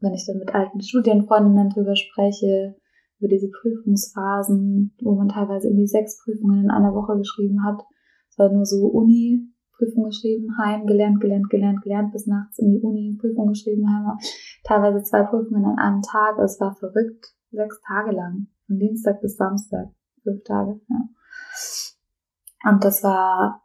[0.00, 2.76] wenn ich dann mit alten Studienfreundinnen drüber spreche,
[3.20, 7.82] über diese Prüfungsphasen, wo man teilweise irgendwie sechs Prüfungen in einer Woche geschrieben hat.
[8.30, 9.49] Es war nur so Uni,
[9.80, 14.18] Prüfung geschrieben, heim, gelernt, gelernt, gelernt, gelernt, bis nachts in die Uni, Prüfung geschrieben, heim,
[14.64, 16.38] teilweise zwei Prüfungen an einem Tag.
[16.38, 19.88] Es war verrückt, sechs Tage lang, von Dienstag bis Samstag,
[20.22, 20.80] fünf Tage.
[20.88, 22.70] Ja.
[22.70, 23.62] Und das war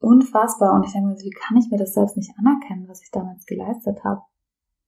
[0.00, 0.74] unfassbar.
[0.74, 3.46] Und ich denke mir, wie kann ich mir das selbst nicht anerkennen, was ich damals
[3.46, 4.22] geleistet habe?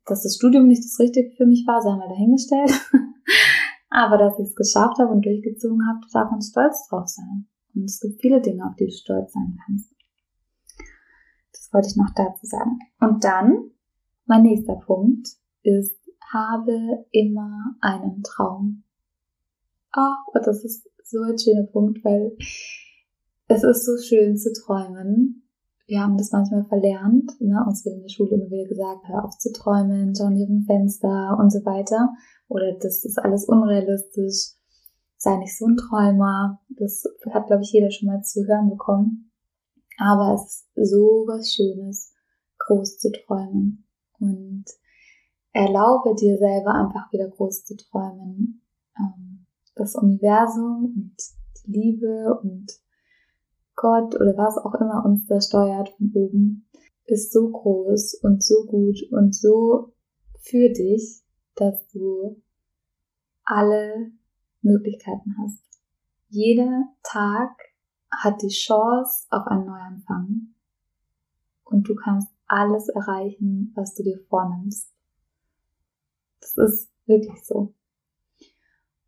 [0.06, 2.72] Dass das Studium nicht das Richtige für mich war, sei mal dahingestellt.
[3.90, 7.46] Aber dass ich es geschafft habe und durchgezogen habe, darf man stolz drauf sein.
[7.74, 9.93] Und es gibt viele Dinge, auf die du stolz sein kannst.
[11.54, 12.78] Das wollte ich noch dazu sagen.
[13.00, 13.70] Und dann,
[14.26, 15.28] mein nächster Punkt
[15.62, 15.96] ist,
[16.32, 18.82] habe immer einen Traum.
[19.96, 22.36] Oh, und das ist so ein schöner Punkt, weil
[23.48, 25.42] es ist so schön zu träumen.
[25.86, 27.30] Wir haben das manchmal verlernt.
[27.40, 27.62] Ne?
[27.66, 30.64] Uns wird in der Schule immer wieder gesagt, hör auf zu träumen, schau auf dem
[30.66, 32.10] Fenster und so weiter.
[32.48, 34.56] Oder das ist alles unrealistisch.
[35.18, 36.60] Sei nicht so ein Träumer.
[36.70, 39.30] Das hat, glaube ich, jeder schon mal zu hören bekommen.
[39.98, 42.12] Aber es ist so was Schönes,
[42.58, 43.86] groß zu träumen.
[44.18, 44.64] Und
[45.52, 48.62] erlaube dir selber einfach wieder groß zu träumen.
[48.98, 51.16] Ähm, das Universum und
[51.64, 52.72] die Liebe und
[53.76, 56.68] Gott oder was auch immer uns da steuert von oben,
[57.06, 59.92] ist so groß und so gut und so
[60.40, 61.22] für dich,
[61.56, 62.40] dass du
[63.44, 64.12] alle
[64.62, 65.60] Möglichkeiten hast.
[66.28, 67.50] Jeder Tag
[68.22, 70.54] hat die Chance auf einen Neuanfang
[71.64, 74.90] und du kannst alles erreichen, was du dir vornimmst.
[76.40, 77.74] Das ist wirklich so.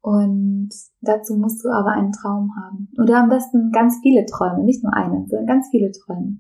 [0.00, 2.88] Und dazu musst du aber einen Traum haben.
[2.96, 6.38] Oder am besten ganz viele Träume, nicht nur einen, sondern ganz viele Träume.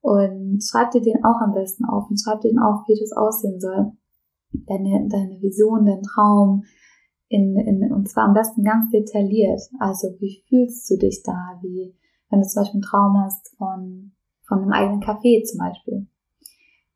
[0.00, 3.12] Und schreib dir den auch am besten auf und schreib dir den auf, wie das
[3.12, 3.92] aussehen soll.
[4.52, 6.64] Deine, deine Vision, dein Traum,
[7.34, 9.60] in, in, und zwar am besten ganz detailliert.
[9.80, 11.58] Also wie fühlst du dich da?
[11.62, 11.94] Wie,
[12.30, 14.12] wenn du zum Beispiel einen Traum hast von,
[14.46, 16.06] von einem eigenen Café zum Beispiel,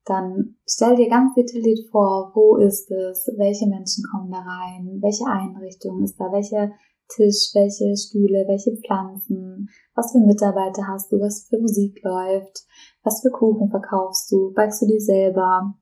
[0.05, 5.27] dann stell dir ganz detailliert vor, wo ist es, welche Menschen kommen da rein, welche
[5.27, 6.71] Einrichtung ist da, welcher
[7.09, 12.65] Tisch, welche Stühle, welche Pflanzen, was für Mitarbeiter hast du, was für Musik läuft,
[13.03, 15.75] was für Kuchen verkaufst du, backst du die selber,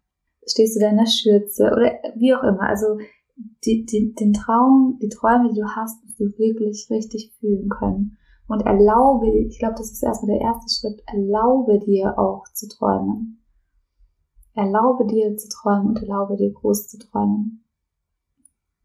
[0.46, 1.64] stehst du da in der Schürze?
[1.64, 2.62] Oder wie auch immer.
[2.62, 2.98] Also
[3.36, 8.16] die, die, den Traum, die Träume, die du hast, musst du wirklich richtig fühlen können.
[8.48, 13.42] Und erlaube ich glaube, das ist erstmal der erste Schritt, erlaube dir auch zu träumen.
[14.54, 17.64] Erlaube dir zu träumen und erlaube dir groß zu träumen.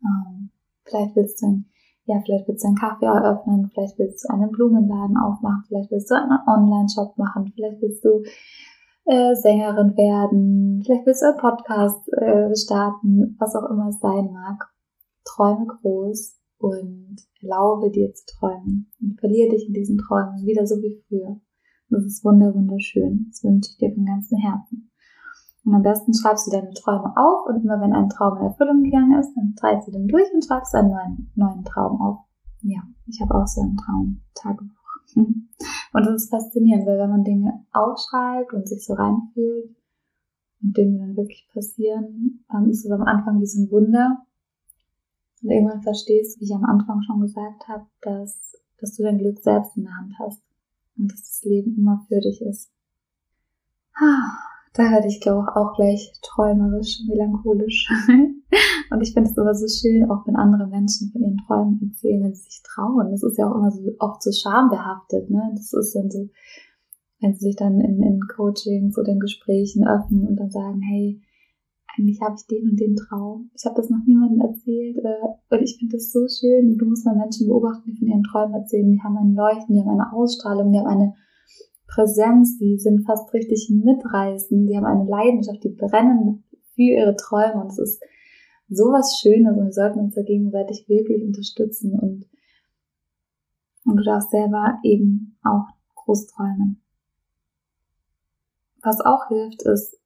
[0.04, 0.50] Ähm,
[0.84, 1.66] vielleicht willst du ein,
[2.06, 6.10] ja, vielleicht willst du einen Kaffee eröffnen, vielleicht willst du einen Blumenladen aufmachen, vielleicht willst
[6.10, 8.24] du einen Online-Shop machen, vielleicht willst du
[9.06, 14.32] äh, Sängerin werden, vielleicht willst du einen Podcast äh, starten, was auch immer es sein
[14.32, 14.70] mag.
[15.24, 20.76] Träume groß und erlaube dir zu träumen und verliere dich in diesen Träumen wieder so
[20.78, 21.40] wie früher.
[21.90, 23.26] Das ist wunder wunderschön.
[23.30, 24.92] Das wünsche ich dir von ganzem Herzen.
[25.64, 28.82] Und am besten schreibst du deine Träume auf und immer wenn ein Traum in Erfüllung
[28.82, 32.20] gegangen ist, dann drehst du den durch und schreibst einen neuen, neuen Traum auf.
[32.62, 34.72] Ja, ich habe auch so einen Traum-Tagebuch.
[35.93, 39.76] Und das ist faszinierend, weil wenn man Dinge aufschreibt und sich so reinfühlt
[40.62, 44.26] und Dinge dann wirklich passieren, dann ist es am Anfang wie so ein Wunder.
[45.41, 49.39] Und irgendwann verstehst, wie ich am Anfang schon gesagt habe, dass, dass du dein Glück
[49.39, 50.41] selbst in der Hand hast
[50.97, 52.71] und dass das Leben immer für dich ist.
[54.74, 57.89] Da werde ich, glaube ich, auch gleich träumerisch, melancholisch.
[58.92, 62.24] und ich finde es immer so schön, auch wenn andere Menschen von ihren Träumen erzählen,
[62.24, 63.12] wenn sie sich trauen.
[63.12, 65.52] Das ist ja auch immer so oft so schambehaftet, ne?
[65.56, 66.30] Das ist dann so,
[67.20, 71.22] wenn sie sich dann in, in Coachings oder in Gesprächen öffnen und dann sagen, hey,
[71.98, 73.52] eigentlich habe ich den und den Traum.
[73.56, 76.78] Ich habe das noch niemandem erzählt äh, und ich finde das so schön.
[76.78, 78.92] Du musst mal Menschen beobachten, die von ihren Träumen erzählen.
[78.92, 81.14] Die haben ein Leuchten, die haben eine Ausstrahlung, die haben eine
[81.88, 87.62] Präsenz, die sind fast richtig mitreißend, die haben eine Leidenschaft, die brennen für ihre Träume
[87.62, 88.04] und es ist
[88.71, 92.25] sowas Schönes und wir sollten uns da gegenseitig wirklich unterstützen und,
[93.86, 96.81] und du darfst selber eben auch groß träumen.
[98.81, 99.99] Was auch hilft, ist,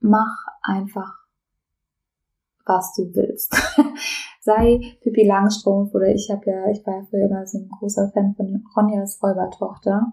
[0.00, 1.26] mach einfach,
[2.64, 3.54] was du willst.
[4.40, 8.10] Sei Pippi Langstrumpf oder ich habe ja, ich war ja früher immer so ein großer
[8.12, 10.12] Fan von Ronjas Räubertochter.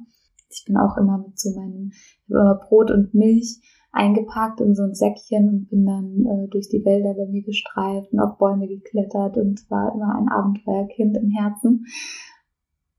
[0.49, 3.59] Ich bin auch immer mit so meinem, ich habe immer Brot und Milch
[3.93, 8.11] eingepackt in so ein Säckchen und bin dann äh, durch die Wälder bei mir gestreift
[8.11, 11.85] und auf Bäume geklettert und war immer ein Abenteuerkind im Herzen.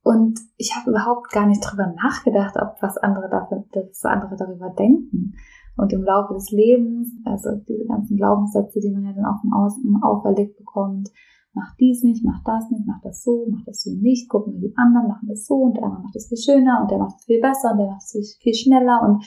[0.03, 4.71] Und ich habe überhaupt gar nicht drüber nachgedacht, ob was andere dafür, dass andere darüber
[4.71, 5.35] denken.
[5.77, 9.53] Und im Laufe des Lebens, also diese ganzen Glaubenssätze, die man ja dann auch von
[9.53, 11.11] außen auferlegt bekommt,
[11.55, 14.61] mach dies nicht, mach das nicht, mach das so, mach das so nicht, guck mal,
[14.61, 17.17] die anderen machen das so und der andere macht das viel schöner und der macht
[17.19, 19.25] es viel besser und der macht es viel schneller und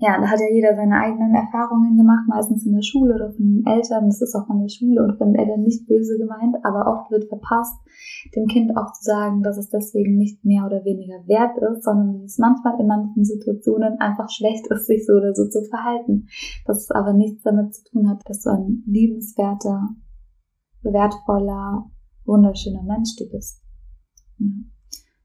[0.00, 3.44] ja, da hat ja jeder seine eigenen Erfahrungen gemacht, meistens in der Schule oder von
[3.44, 4.06] den Eltern.
[4.06, 7.10] Das ist auch von der Schule und von den Eltern nicht böse gemeint, aber oft
[7.10, 7.76] wird verpasst,
[8.34, 12.14] dem Kind auch zu sagen, dass es deswegen nicht mehr oder weniger wert ist, sondern
[12.14, 16.28] dass es manchmal in manchen Situationen einfach schlecht ist, sich so oder so zu verhalten.
[16.64, 19.86] Dass es aber nichts damit zu tun hat, dass du ein liebenswerter,
[20.80, 21.90] wertvoller,
[22.24, 23.62] wunderschöner Mensch du bist.
[24.38, 24.46] Ja.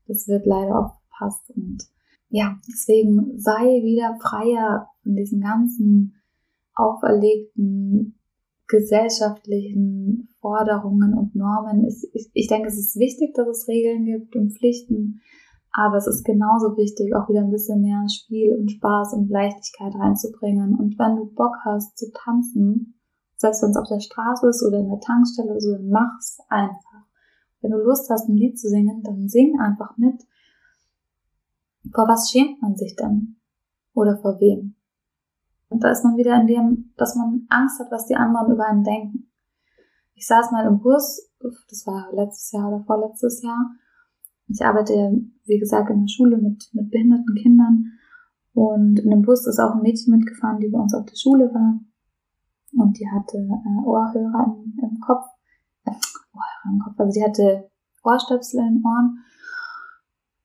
[0.08, 1.95] Das wird leider oft verpasst und
[2.30, 6.16] ja, deswegen sei wieder freier von diesen ganzen
[6.74, 8.20] auferlegten
[8.68, 11.88] gesellschaftlichen Forderungen und Normen.
[12.34, 15.22] Ich, denke, es ist wichtig, dass es Regeln gibt und Pflichten,
[15.72, 19.94] aber es ist genauso wichtig, auch wieder ein bisschen mehr Spiel und Spaß und Leichtigkeit
[19.94, 20.74] reinzubringen.
[20.76, 22.96] Und wenn du Bock hast zu tanzen,
[23.38, 27.06] selbst wenn es auf der Straße ist oder in der Tankstelle so, dann mach's einfach.
[27.62, 30.24] Wenn du Lust hast, ein Lied zu singen, dann sing einfach mit
[31.94, 33.38] vor was schämt man sich denn?
[33.94, 34.76] Oder vor wem?
[35.70, 38.66] Und da ist man wieder in dem, dass man Angst hat, was die anderen über
[38.66, 39.32] einen denken.
[40.14, 41.30] Ich saß mal im Bus,
[41.70, 43.72] das war letztes Jahr oder vorletztes Jahr.
[44.48, 47.92] Ich arbeite, wie gesagt, in der Schule mit, mit behinderten Kindern.
[48.54, 51.54] Und in dem Bus ist auch ein Mädchen mitgefahren, die bei uns auf der Schule
[51.54, 51.80] war.
[52.78, 55.26] Und die hatte äh, Ohrhörer im, im Kopf.
[55.84, 57.00] Äh, Ohrhörer im Kopf.
[57.00, 57.70] Also die hatte
[58.04, 59.20] Ohrstöpsel in den Ohren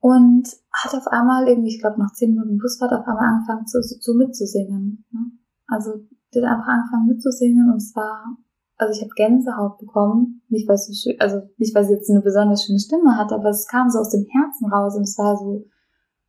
[0.00, 3.80] und hat auf einmal irgendwie, ich glaube nach zehn Minuten Busfahrt, auf einmal angefangen zu,
[3.82, 5.04] so mitzusingen.
[5.10, 5.32] Ne?
[5.66, 5.92] Also
[6.32, 8.36] die hat einfach angefangen mitzusingen und es war,
[8.78, 12.22] also ich habe Gänsehaut bekommen, nicht weil sie schön, also nicht weil sie jetzt eine
[12.22, 15.36] besonders schöne Stimme hatte, aber es kam so aus dem Herzen raus und es war
[15.36, 15.66] so,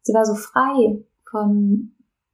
[0.01, 1.93] sie war so frei von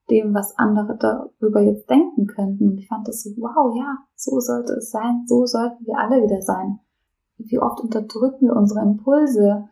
[0.10, 2.70] dem, was andere darüber jetzt denken könnten.
[2.70, 6.24] Und ich fand das so, wow, ja, so sollte es sein, so sollten wir alle
[6.24, 6.80] wieder sein.
[7.38, 9.70] Wie oft unterdrücken wir unsere Impulse,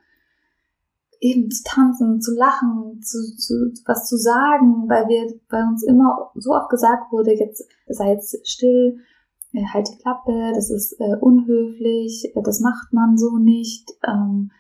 [1.25, 6.31] eben zu tanzen, zu lachen, zu, zu was zu sagen, weil wir, bei uns immer
[6.35, 8.99] so oft gesagt wurde, jetzt sei jetzt still,
[9.53, 13.89] äh, halt die Klappe, das ist äh, unhöflich, äh, das macht man so nicht.
[14.07, 14.51] Ähm,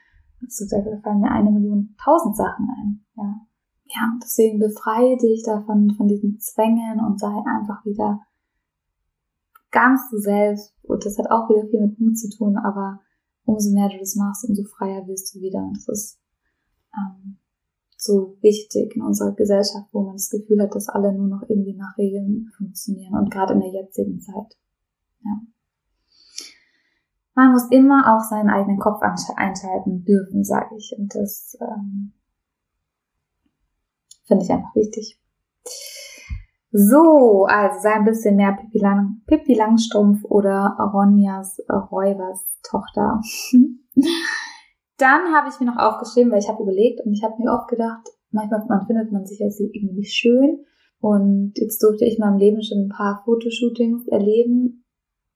[0.41, 3.05] also, da fallen mir eine Million tausend Sachen ein.
[3.15, 3.41] Ja.
[3.85, 8.21] ja, deswegen befreie dich davon, von diesen Zwängen und sei einfach wieder
[9.71, 10.73] ganz du selbst.
[10.83, 13.01] Und das hat auch wieder viel mit Mut zu tun, aber
[13.45, 15.59] umso mehr du das machst, umso freier wirst du wieder.
[15.59, 16.19] Und das ist
[16.97, 17.37] ähm,
[17.97, 21.75] so wichtig in unserer Gesellschaft, wo man das Gefühl hat, dass alle nur noch irgendwie
[21.75, 24.57] nach Regeln funktionieren und gerade in der jetzigen Zeit.
[25.23, 25.41] Ja.
[27.33, 30.95] Man muss immer auch seinen eigenen Kopf einschalten dürfen, sage ich.
[30.97, 32.13] Und das ähm,
[34.25, 35.19] finde ich einfach wichtig.
[36.71, 43.21] So, also sei ein bisschen mehr Pippi, Lang, Pippi Langstrumpf oder Ronjas Räubers Tochter.
[44.97, 47.67] Dann habe ich mir noch aufgeschrieben, weil ich habe überlegt und ich habe mir oft
[47.67, 50.65] gedacht, manchmal man findet man sich als irgendwie nicht schön.
[50.99, 54.85] Und jetzt durfte ich in meinem Leben schon ein paar Fotoshootings erleben.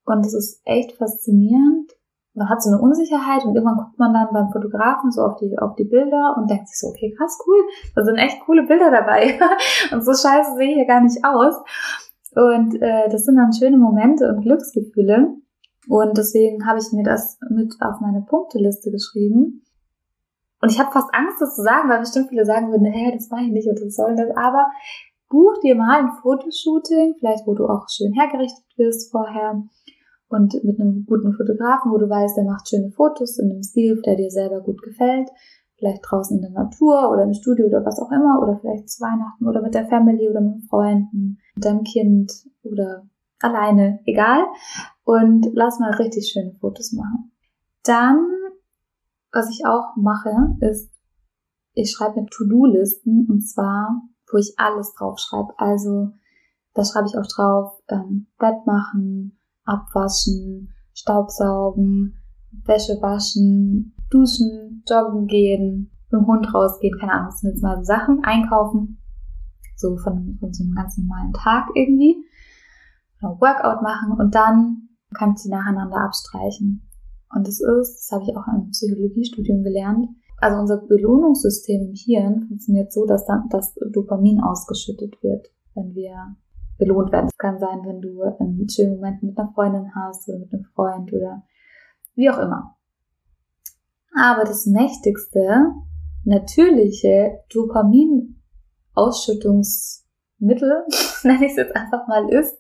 [0.06, 1.92] Und es ist echt faszinierend.
[2.34, 5.58] Man hat so eine Unsicherheit und irgendwann guckt man dann beim Fotografen so auf die,
[5.60, 7.62] auf die Bilder und denkt sich so, okay, krass, cool.
[7.96, 9.38] Da sind echt coole Bilder dabei.
[9.92, 11.56] und so scheiße sehe ich hier gar nicht aus.
[12.36, 15.36] Und äh, das sind dann schöne Momente und Glücksgefühle.
[15.90, 19.66] Und deswegen habe ich mir das mit auf meine Punkteliste geschrieben.
[20.62, 23.32] Und ich habe fast Angst, das zu sagen, weil bestimmt viele sagen würden, hä, das
[23.32, 24.30] mache ich nicht und das soll das.
[24.38, 24.70] Aber
[25.30, 29.64] buch dir mal ein Fotoshooting, vielleicht wo du auch schön hergerichtet wirst vorher
[30.28, 34.00] und mit einem guten Fotografen, wo du weißt, der macht schöne Fotos in einem Stil,
[34.06, 35.28] der dir selber gut gefällt.
[35.80, 39.02] Vielleicht draußen in der Natur oder im Studio oder was auch immer oder vielleicht zu
[39.02, 43.08] Weihnachten oder mit der Family oder mit Freunden, mit deinem Kind oder
[43.40, 44.46] alleine, egal.
[45.04, 47.32] Und lass mal richtig schöne Fotos machen.
[47.84, 48.26] Dann,
[49.32, 50.92] was ich auch mache, ist,
[51.74, 55.54] ich schreibe mir To-Do-Listen und zwar, wo ich alles draufschreibe.
[55.58, 56.12] Also,
[56.74, 62.18] da schreibe ich auch drauf, ähm, Bett machen, abwaschen, Staubsaugen,
[62.66, 67.78] Wäsche waschen, duschen, joggen gehen, mit dem Hund rausgehen, keine Ahnung, das sind jetzt mal
[67.78, 69.02] so Sachen, einkaufen,
[69.76, 72.24] so von, von so einem ganz normalen Tag irgendwie.
[73.22, 76.90] Workout machen und dann kannst du nacheinander abstreichen.
[77.34, 80.08] Und das ist, das habe ich auch im Psychologiestudium gelernt,
[80.42, 86.38] also unser Belohnungssystem im Hirn funktioniert so, dass dann das Dopamin ausgeschüttet wird, wenn wir
[86.78, 87.28] belohnt werden.
[87.28, 90.64] Es kann sein, wenn du einen schönen Moment mit einer Freundin hast oder mit einem
[90.64, 91.44] Freund oder
[92.16, 92.78] wie auch immer.
[94.16, 95.74] Aber das mächtigste,
[96.24, 100.08] natürliche Dopaminausschüttungs
[100.40, 100.86] Mittel,
[101.24, 102.58] nenne ich es jetzt einfach mal, ist,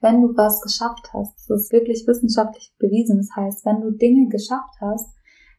[0.00, 1.48] wenn du was geschafft hast.
[1.48, 3.18] Das ist wirklich wissenschaftlich bewiesen.
[3.18, 5.08] Das heißt, wenn du Dinge geschafft hast,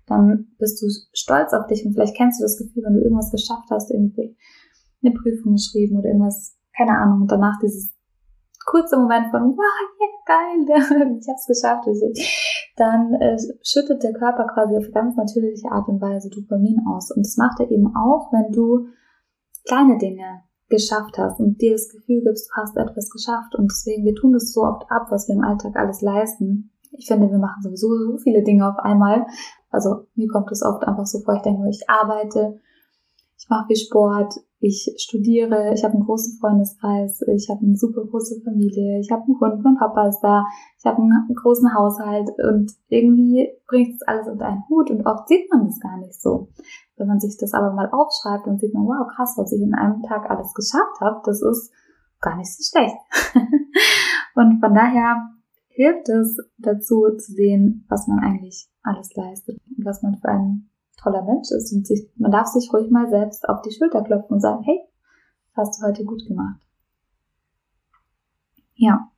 [0.06, 3.32] dann bist du stolz auf dich und vielleicht kennst du das Gefühl, wenn du irgendwas
[3.32, 4.36] geschafft hast, irgendwie
[5.04, 7.94] eine Prüfung geschrieben oder irgendwas, keine Ahnung, und danach dieses
[8.66, 9.64] kurze Moment von, wow,
[10.00, 11.88] yeah, geil, ich hab's geschafft,
[12.76, 17.12] dann äh, schüttet der Körper quasi auf ganz natürliche Art und Weise Dopamin aus.
[17.12, 18.88] Und das macht er eben auch, wenn du
[19.66, 23.56] kleine Dinge geschafft hast und dir das Gefühl gibst, du hast etwas geschafft.
[23.56, 26.72] Und deswegen, wir tun das so oft ab, was wir im Alltag alles leisten.
[26.92, 29.26] Ich finde, wir machen sowieso so viele Dinge auf einmal.
[29.70, 32.60] Also mir kommt es oft einfach so vor, ich denke, ich arbeite,
[33.38, 38.06] ich mache viel Sport, ich studiere, ich habe einen großen Freundeskreis, ich habe eine super
[38.06, 40.46] große Familie, ich habe einen Hund, mein Papa ist da,
[40.80, 45.28] ich habe einen großen Haushalt und irgendwie bringt das alles unter einen Hut und oft
[45.28, 46.48] sieht man das gar nicht so.
[46.96, 49.74] Wenn man sich das aber mal aufschreibt, dann sieht man, wow, krass, was ich in
[49.74, 51.72] einem Tag alles geschafft habe, das ist
[52.22, 52.96] gar nicht so schlecht.
[54.36, 55.30] und von daher
[55.70, 60.70] hilft es dazu zu sehen, was man eigentlich alles leistet und was man für ein
[60.98, 64.36] toller Mensch ist und sich, man darf sich ruhig mal selbst auf die Schulter klopfen
[64.36, 64.80] und sagen, hey,
[65.56, 66.62] das hast du heute gut gemacht.
[68.76, 69.10] Ja.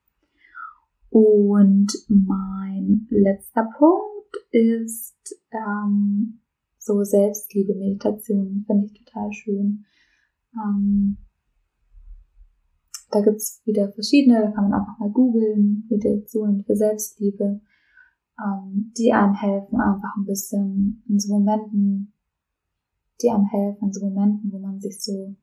[1.10, 6.42] Und mein letzter Punkt ist ähm,
[6.86, 9.86] so Selbstliebe-Meditation, finde ich total schön.
[10.54, 11.18] Ähm,
[13.10, 17.62] da gibt's wieder verschiedene, da kann man einfach mal googeln, Meditationen für Selbstliebe,
[18.40, 22.14] ähm, die einem helfen, einfach ein bisschen in so Momenten,
[23.22, 25.36] die einem helfen, in so Momenten, wo man sich so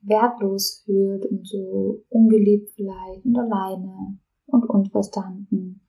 [0.00, 5.80] wertlos fühlt und so ungeliebt vielleicht und alleine und unverstanden,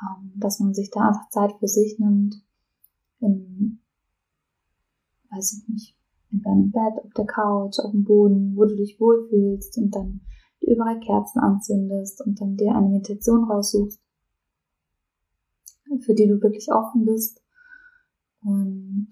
[0.00, 2.36] ähm, dass man sich da einfach Zeit für sich nimmt
[3.22, 3.80] in,
[5.30, 5.96] weiß ich nicht,
[6.30, 10.20] in deinem Bett, auf der Couch, auf dem Boden, wo du dich wohlfühlst und dann
[10.60, 14.00] überall Kerzen anzündest und dann dir eine Meditation raussuchst,
[16.00, 17.42] für die du wirklich offen bist
[18.42, 19.10] und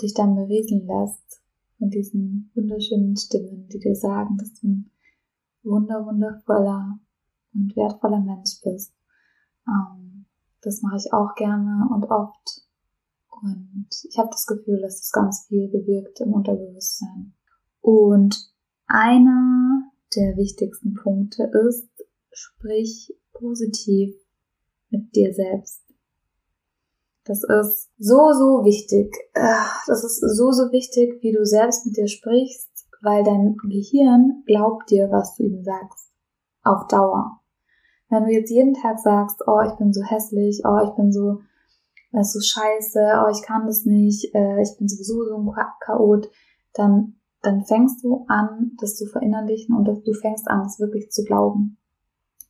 [0.00, 1.42] dich dann berieseln lässt
[1.78, 4.90] von diesen wunderschönen Stimmen, die dir sagen, dass du ein
[5.62, 6.98] wunder, wundervoller
[7.54, 8.94] und wertvoller Mensch bist.
[9.66, 10.26] Ähm,
[10.60, 12.62] das mache ich auch gerne und oft.
[13.44, 17.34] Und ich habe das Gefühl, dass das ganz viel bewirkt im Unterbewusstsein.
[17.82, 18.50] Und
[18.86, 19.82] einer
[20.16, 21.90] der wichtigsten Punkte ist,
[22.32, 24.14] sprich positiv
[24.88, 25.82] mit dir selbst.
[27.24, 29.14] Das ist so, so wichtig.
[29.34, 32.70] Das ist so, so wichtig, wie du selbst mit dir sprichst,
[33.02, 36.10] weil dein Gehirn glaubt dir, was du ihm sagst.
[36.62, 37.40] Auf Dauer.
[38.08, 41.40] Wenn du jetzt jeden Tag sagst, oh, ich bin so hässlich, oh, ich bin so,
[42.14, 46.30] das so scheiße, oh, ich kann das nicht, äh, ich bin sowieso so ein Chaot,
[46.72, 51.24] dann, dann fängst du an, das zu verinnerlichen und du fängst an, es wirklich zu
[51.24, 51.78] glauben.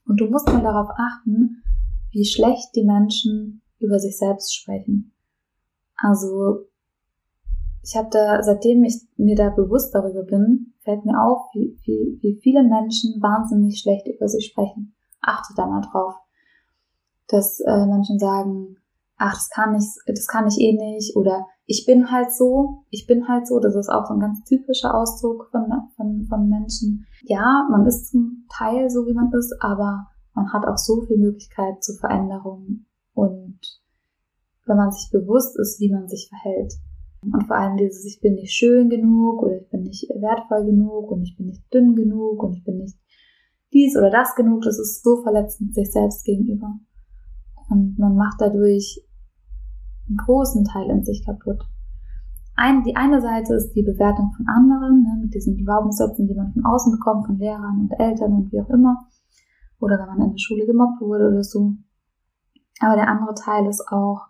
[0.06, 1.62] Und du musst mal darauf achten,
[2.12, 5.12] wie schlecht die Menschen über sich selbst sprechen.
[5.96, 6.66] Also
[7.82, 12.18] ich habe da, seitdem ich mir da bewusst darüber bin, fällt mir auf, wie, wie,
[12.22, 14.94] wie viele Menschen wahnsinnig schlecht über sich sprechen.
[15.20, 16.14] Achte da mal drauf.
[17.28, 18.76] Dass äh, Menschen sagen,
[19.16, 23.06] ach, das kann ich, das kann ich eh nicht, oder ich bin halt so, ich
[23.06, 25.64] bin halt so, das ist auch so ein ganz typischer Ausdruck von,
[25.96, 27.06] von, von Menschen.
[27.22, 31.18] Ja, man ist zum Teil so, wie man ist, aber man hat auch so viel
[31.18, 33.58] Möglichkeit zur Veränderung und
[34.66, 36.74] wenn man sich bewusst ist, wie man sich verhält.
[37.22, 41.10] Und vor allem dieses, ich bin nicht schön genug oder ich bin nicht wertvoll genug
[41.10, 42.98] und ich bin nicht dünn genug und ich bin nicht
[43.72, 46.78] dies oder das genug, das ist so verletzend sich selbst gegenüber.
[47.74, 49.04] Und man macht dadurch
[50.08, 51.60] einen großen Teil in sich kaputt.
[52.56, 56.52] Ein, die eine Seite ist die Bewertung von anderen, ne, mit diesen Glaubenssätzen, die man
[56.52, 59.08] von außen bekommt, von Lehrern und Eltern und wie auch immer.
[59.80, 61.74] Oder wenn man in der Schule gemobbt wurde oder so.
[62.78, 64.28] Aber der andere Teil ist auch,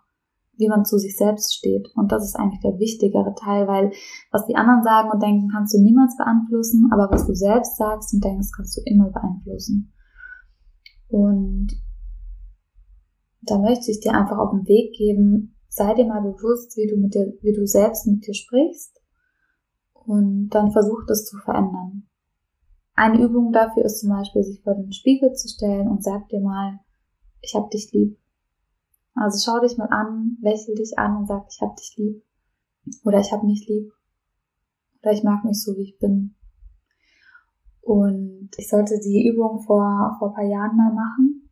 [0.57, 1.87] wie man zu sich selbst steht.
[1.95, 3.91] Und das ist eigentlich der wichtigere Teil, weil
[4.31, 8.11] was die anderen sagen und denken, kannst du niemals beeinflussen, aber was du selbst sagst
[8.13, 9.93] und denkst, kannst du immer beeinflussen.
[11.09, 11.84] Und
[13.45, 16.97] da möchte ich dir einfach auf den Weg geben, sei dir mal bewusst, wie du
[16.97, 19.01] mit dir, wie du selbst mit dir sprichst
[19.93, 22.07] und dann versuch das zu verändern.
[22.95, 26.39] Eine Übung dafür ist zum Beispiel, sich vor den Spiegel zu stellen und sag dir
[26.39, 26.79] mal,
[27.41, 28.17] ich hab dich lieb.
[29.15, 32.23] Also schau dich mal an, lächel dich an und sag, ich hab dich lieb.
[33.03, 33.91] Oder ich hab mich lieb.
[35.01, 36.35] Oder ich mag mich so, wie ich bin.
[37.81, 41.44] Und ich sollte die Übung vor, vor ein paar Jahren mal machen.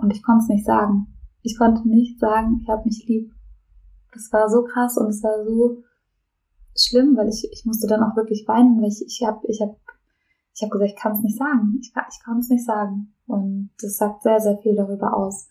[0.00, 1.06] Und ich konnte es nicht sagen.
[1.42, 3.32] Ich konnte nicht sagen, ich hab mich lieb.
[4.12, 5.82] Das war so krass und es war so
[6.76, 9.76] schlimm, weil ich, ich musste dann auch wirklich weinen, weil ich, ich hab, ich hab,
[10.54, 11.78] ich hab gesagt, ich kann es nicht sagen.
[11.80, 13.14] Ich, ich kann es nicht sagen.
[13.26, 15.48] Und das sagt sehr, sehr viel darüber aus.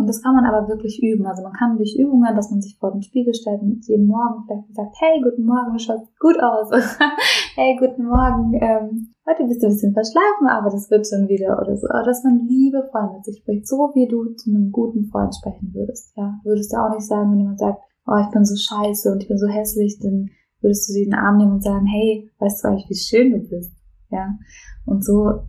[0.00, 1.26] Und das kann man aber wirklich üben.
[1.26, 4.44] Also man kann durch Übungen, dass man sich vor den Spiegel stellt und jeden Morgen
[4.46, 6.70] vielleicht sagt, hey, guten Morgen, du schaust gut aus.
[7.56, 11.60] hey, guten Morgen, ähm, heute bist du ein bisschen verschlafen, aber das wird schon wieder
[11.60, 11.88] oder so.
[11.88, 15.74] Oder dass man liebevoll mit sich spricht, so wie du zu einem guten Freund sprechen
[15.74, 16.12] würdest.
[16.16, 19.22] Ja, würdest du auch nicht sagen, wenn jemand sagt, oh, ich bin so scheiße und
[19.22, 20.30] ich bin so hässlich, dann
[20.60, 23.32] würdest du sie in den Arm nehmen und sagen, hey, weißt du eigentlich, wie schön
[23.32, 23.72] du bist?
[24.10, 24.38] Ja,
[24.86, 25.42] und so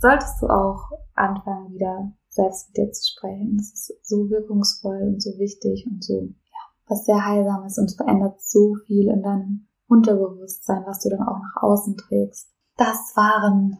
[0.00, 3.56] solltest du auch anfangen, wieder selbst mit dir zu sprechen.
[3.58, 7.92] Das ist so wirkungsvoll und so wichtig und so, ja, was sehr heilsam ist und
[7.92, 12.48] verändert so viel in deinem Unterbewusstsein, was du dann auch nach außen trägst.
[12.76, 13.78] Das waren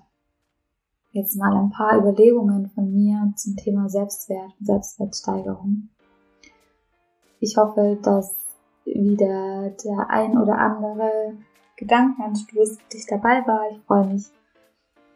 [1.12, 5.88] jetzt mal ein paar Überlegungen von mir zum Thema Selbstwert und Selbstwertsteigerung.
[7.40, 8.34] Ich hoffe, dass
[8.84, 11.34] wieder der ein oder andere
[11.76, 13.70] Gedankenanstoß für dich dabei war.
[13.70, 14.26] Ich freue mich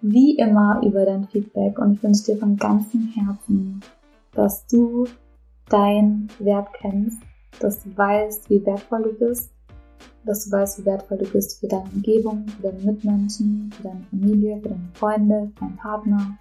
[0.01, 3.81] wie immer über dein Feedback und ich wünsche dir von ganzem Herzen,
[4.33, 5.07] dass du
[5.69, 7.21] deinen Wert kennst,
[7.61, 9.51] dass du weißt, wie wertvoll du bist,
[10.25, 14.05] dass du weißt, wie wertvoll du bist für deine Umgebung, für deine Mitmenschen, für deine
[14.11, 16.39] Familie, für deine Freunde, für deinen Partner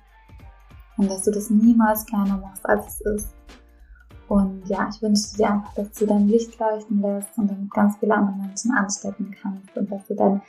[0.98, 3.36] und dass du das niemals kleiner machst, als es ist.
[4.28, 7.96] Und ja, ich wünsche dir einfach, dass du dein Licht leuchten lässt und damit ganz
[7.98, 10.42] viele andere Menschen anstecken kannst und dass du dein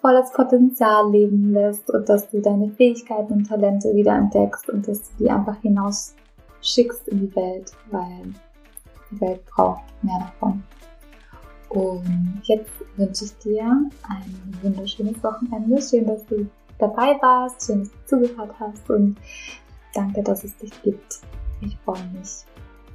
[0.00, 5.02] volles Potenzial leben lässt und dass du deine Fähigkeiten und Talente wieder entdeckst und dass
[5.02, 6.14] du die einfach hinaus
[6.62, 8.34] schickst in die Welt, weil
[9.10, 10.62] die Welt braucht mehr davon.
[11.74, 15.82] Und jetzt wünsche ich dir ein wunderschönes Wochenende.
[15.82, 16.46] Schön, dass du
[16.78, 19.16] dabei warst, schön, dass du zugehört hast und
[19.92, 21.20] danke, dass es dich gibt.
[21.62, 22.44] Ich freue mich,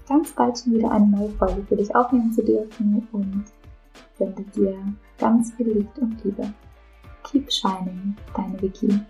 [0.08, 3.44] ganz bald schon wieder eine neue Folge für dich aufnehmen zu dürfen und
[4.18, 4.78] sende dir
[5.18, 6.54] ganz viel Licht und Liebe.
[7.24, 9.02] Keep Shining, deine Vicky.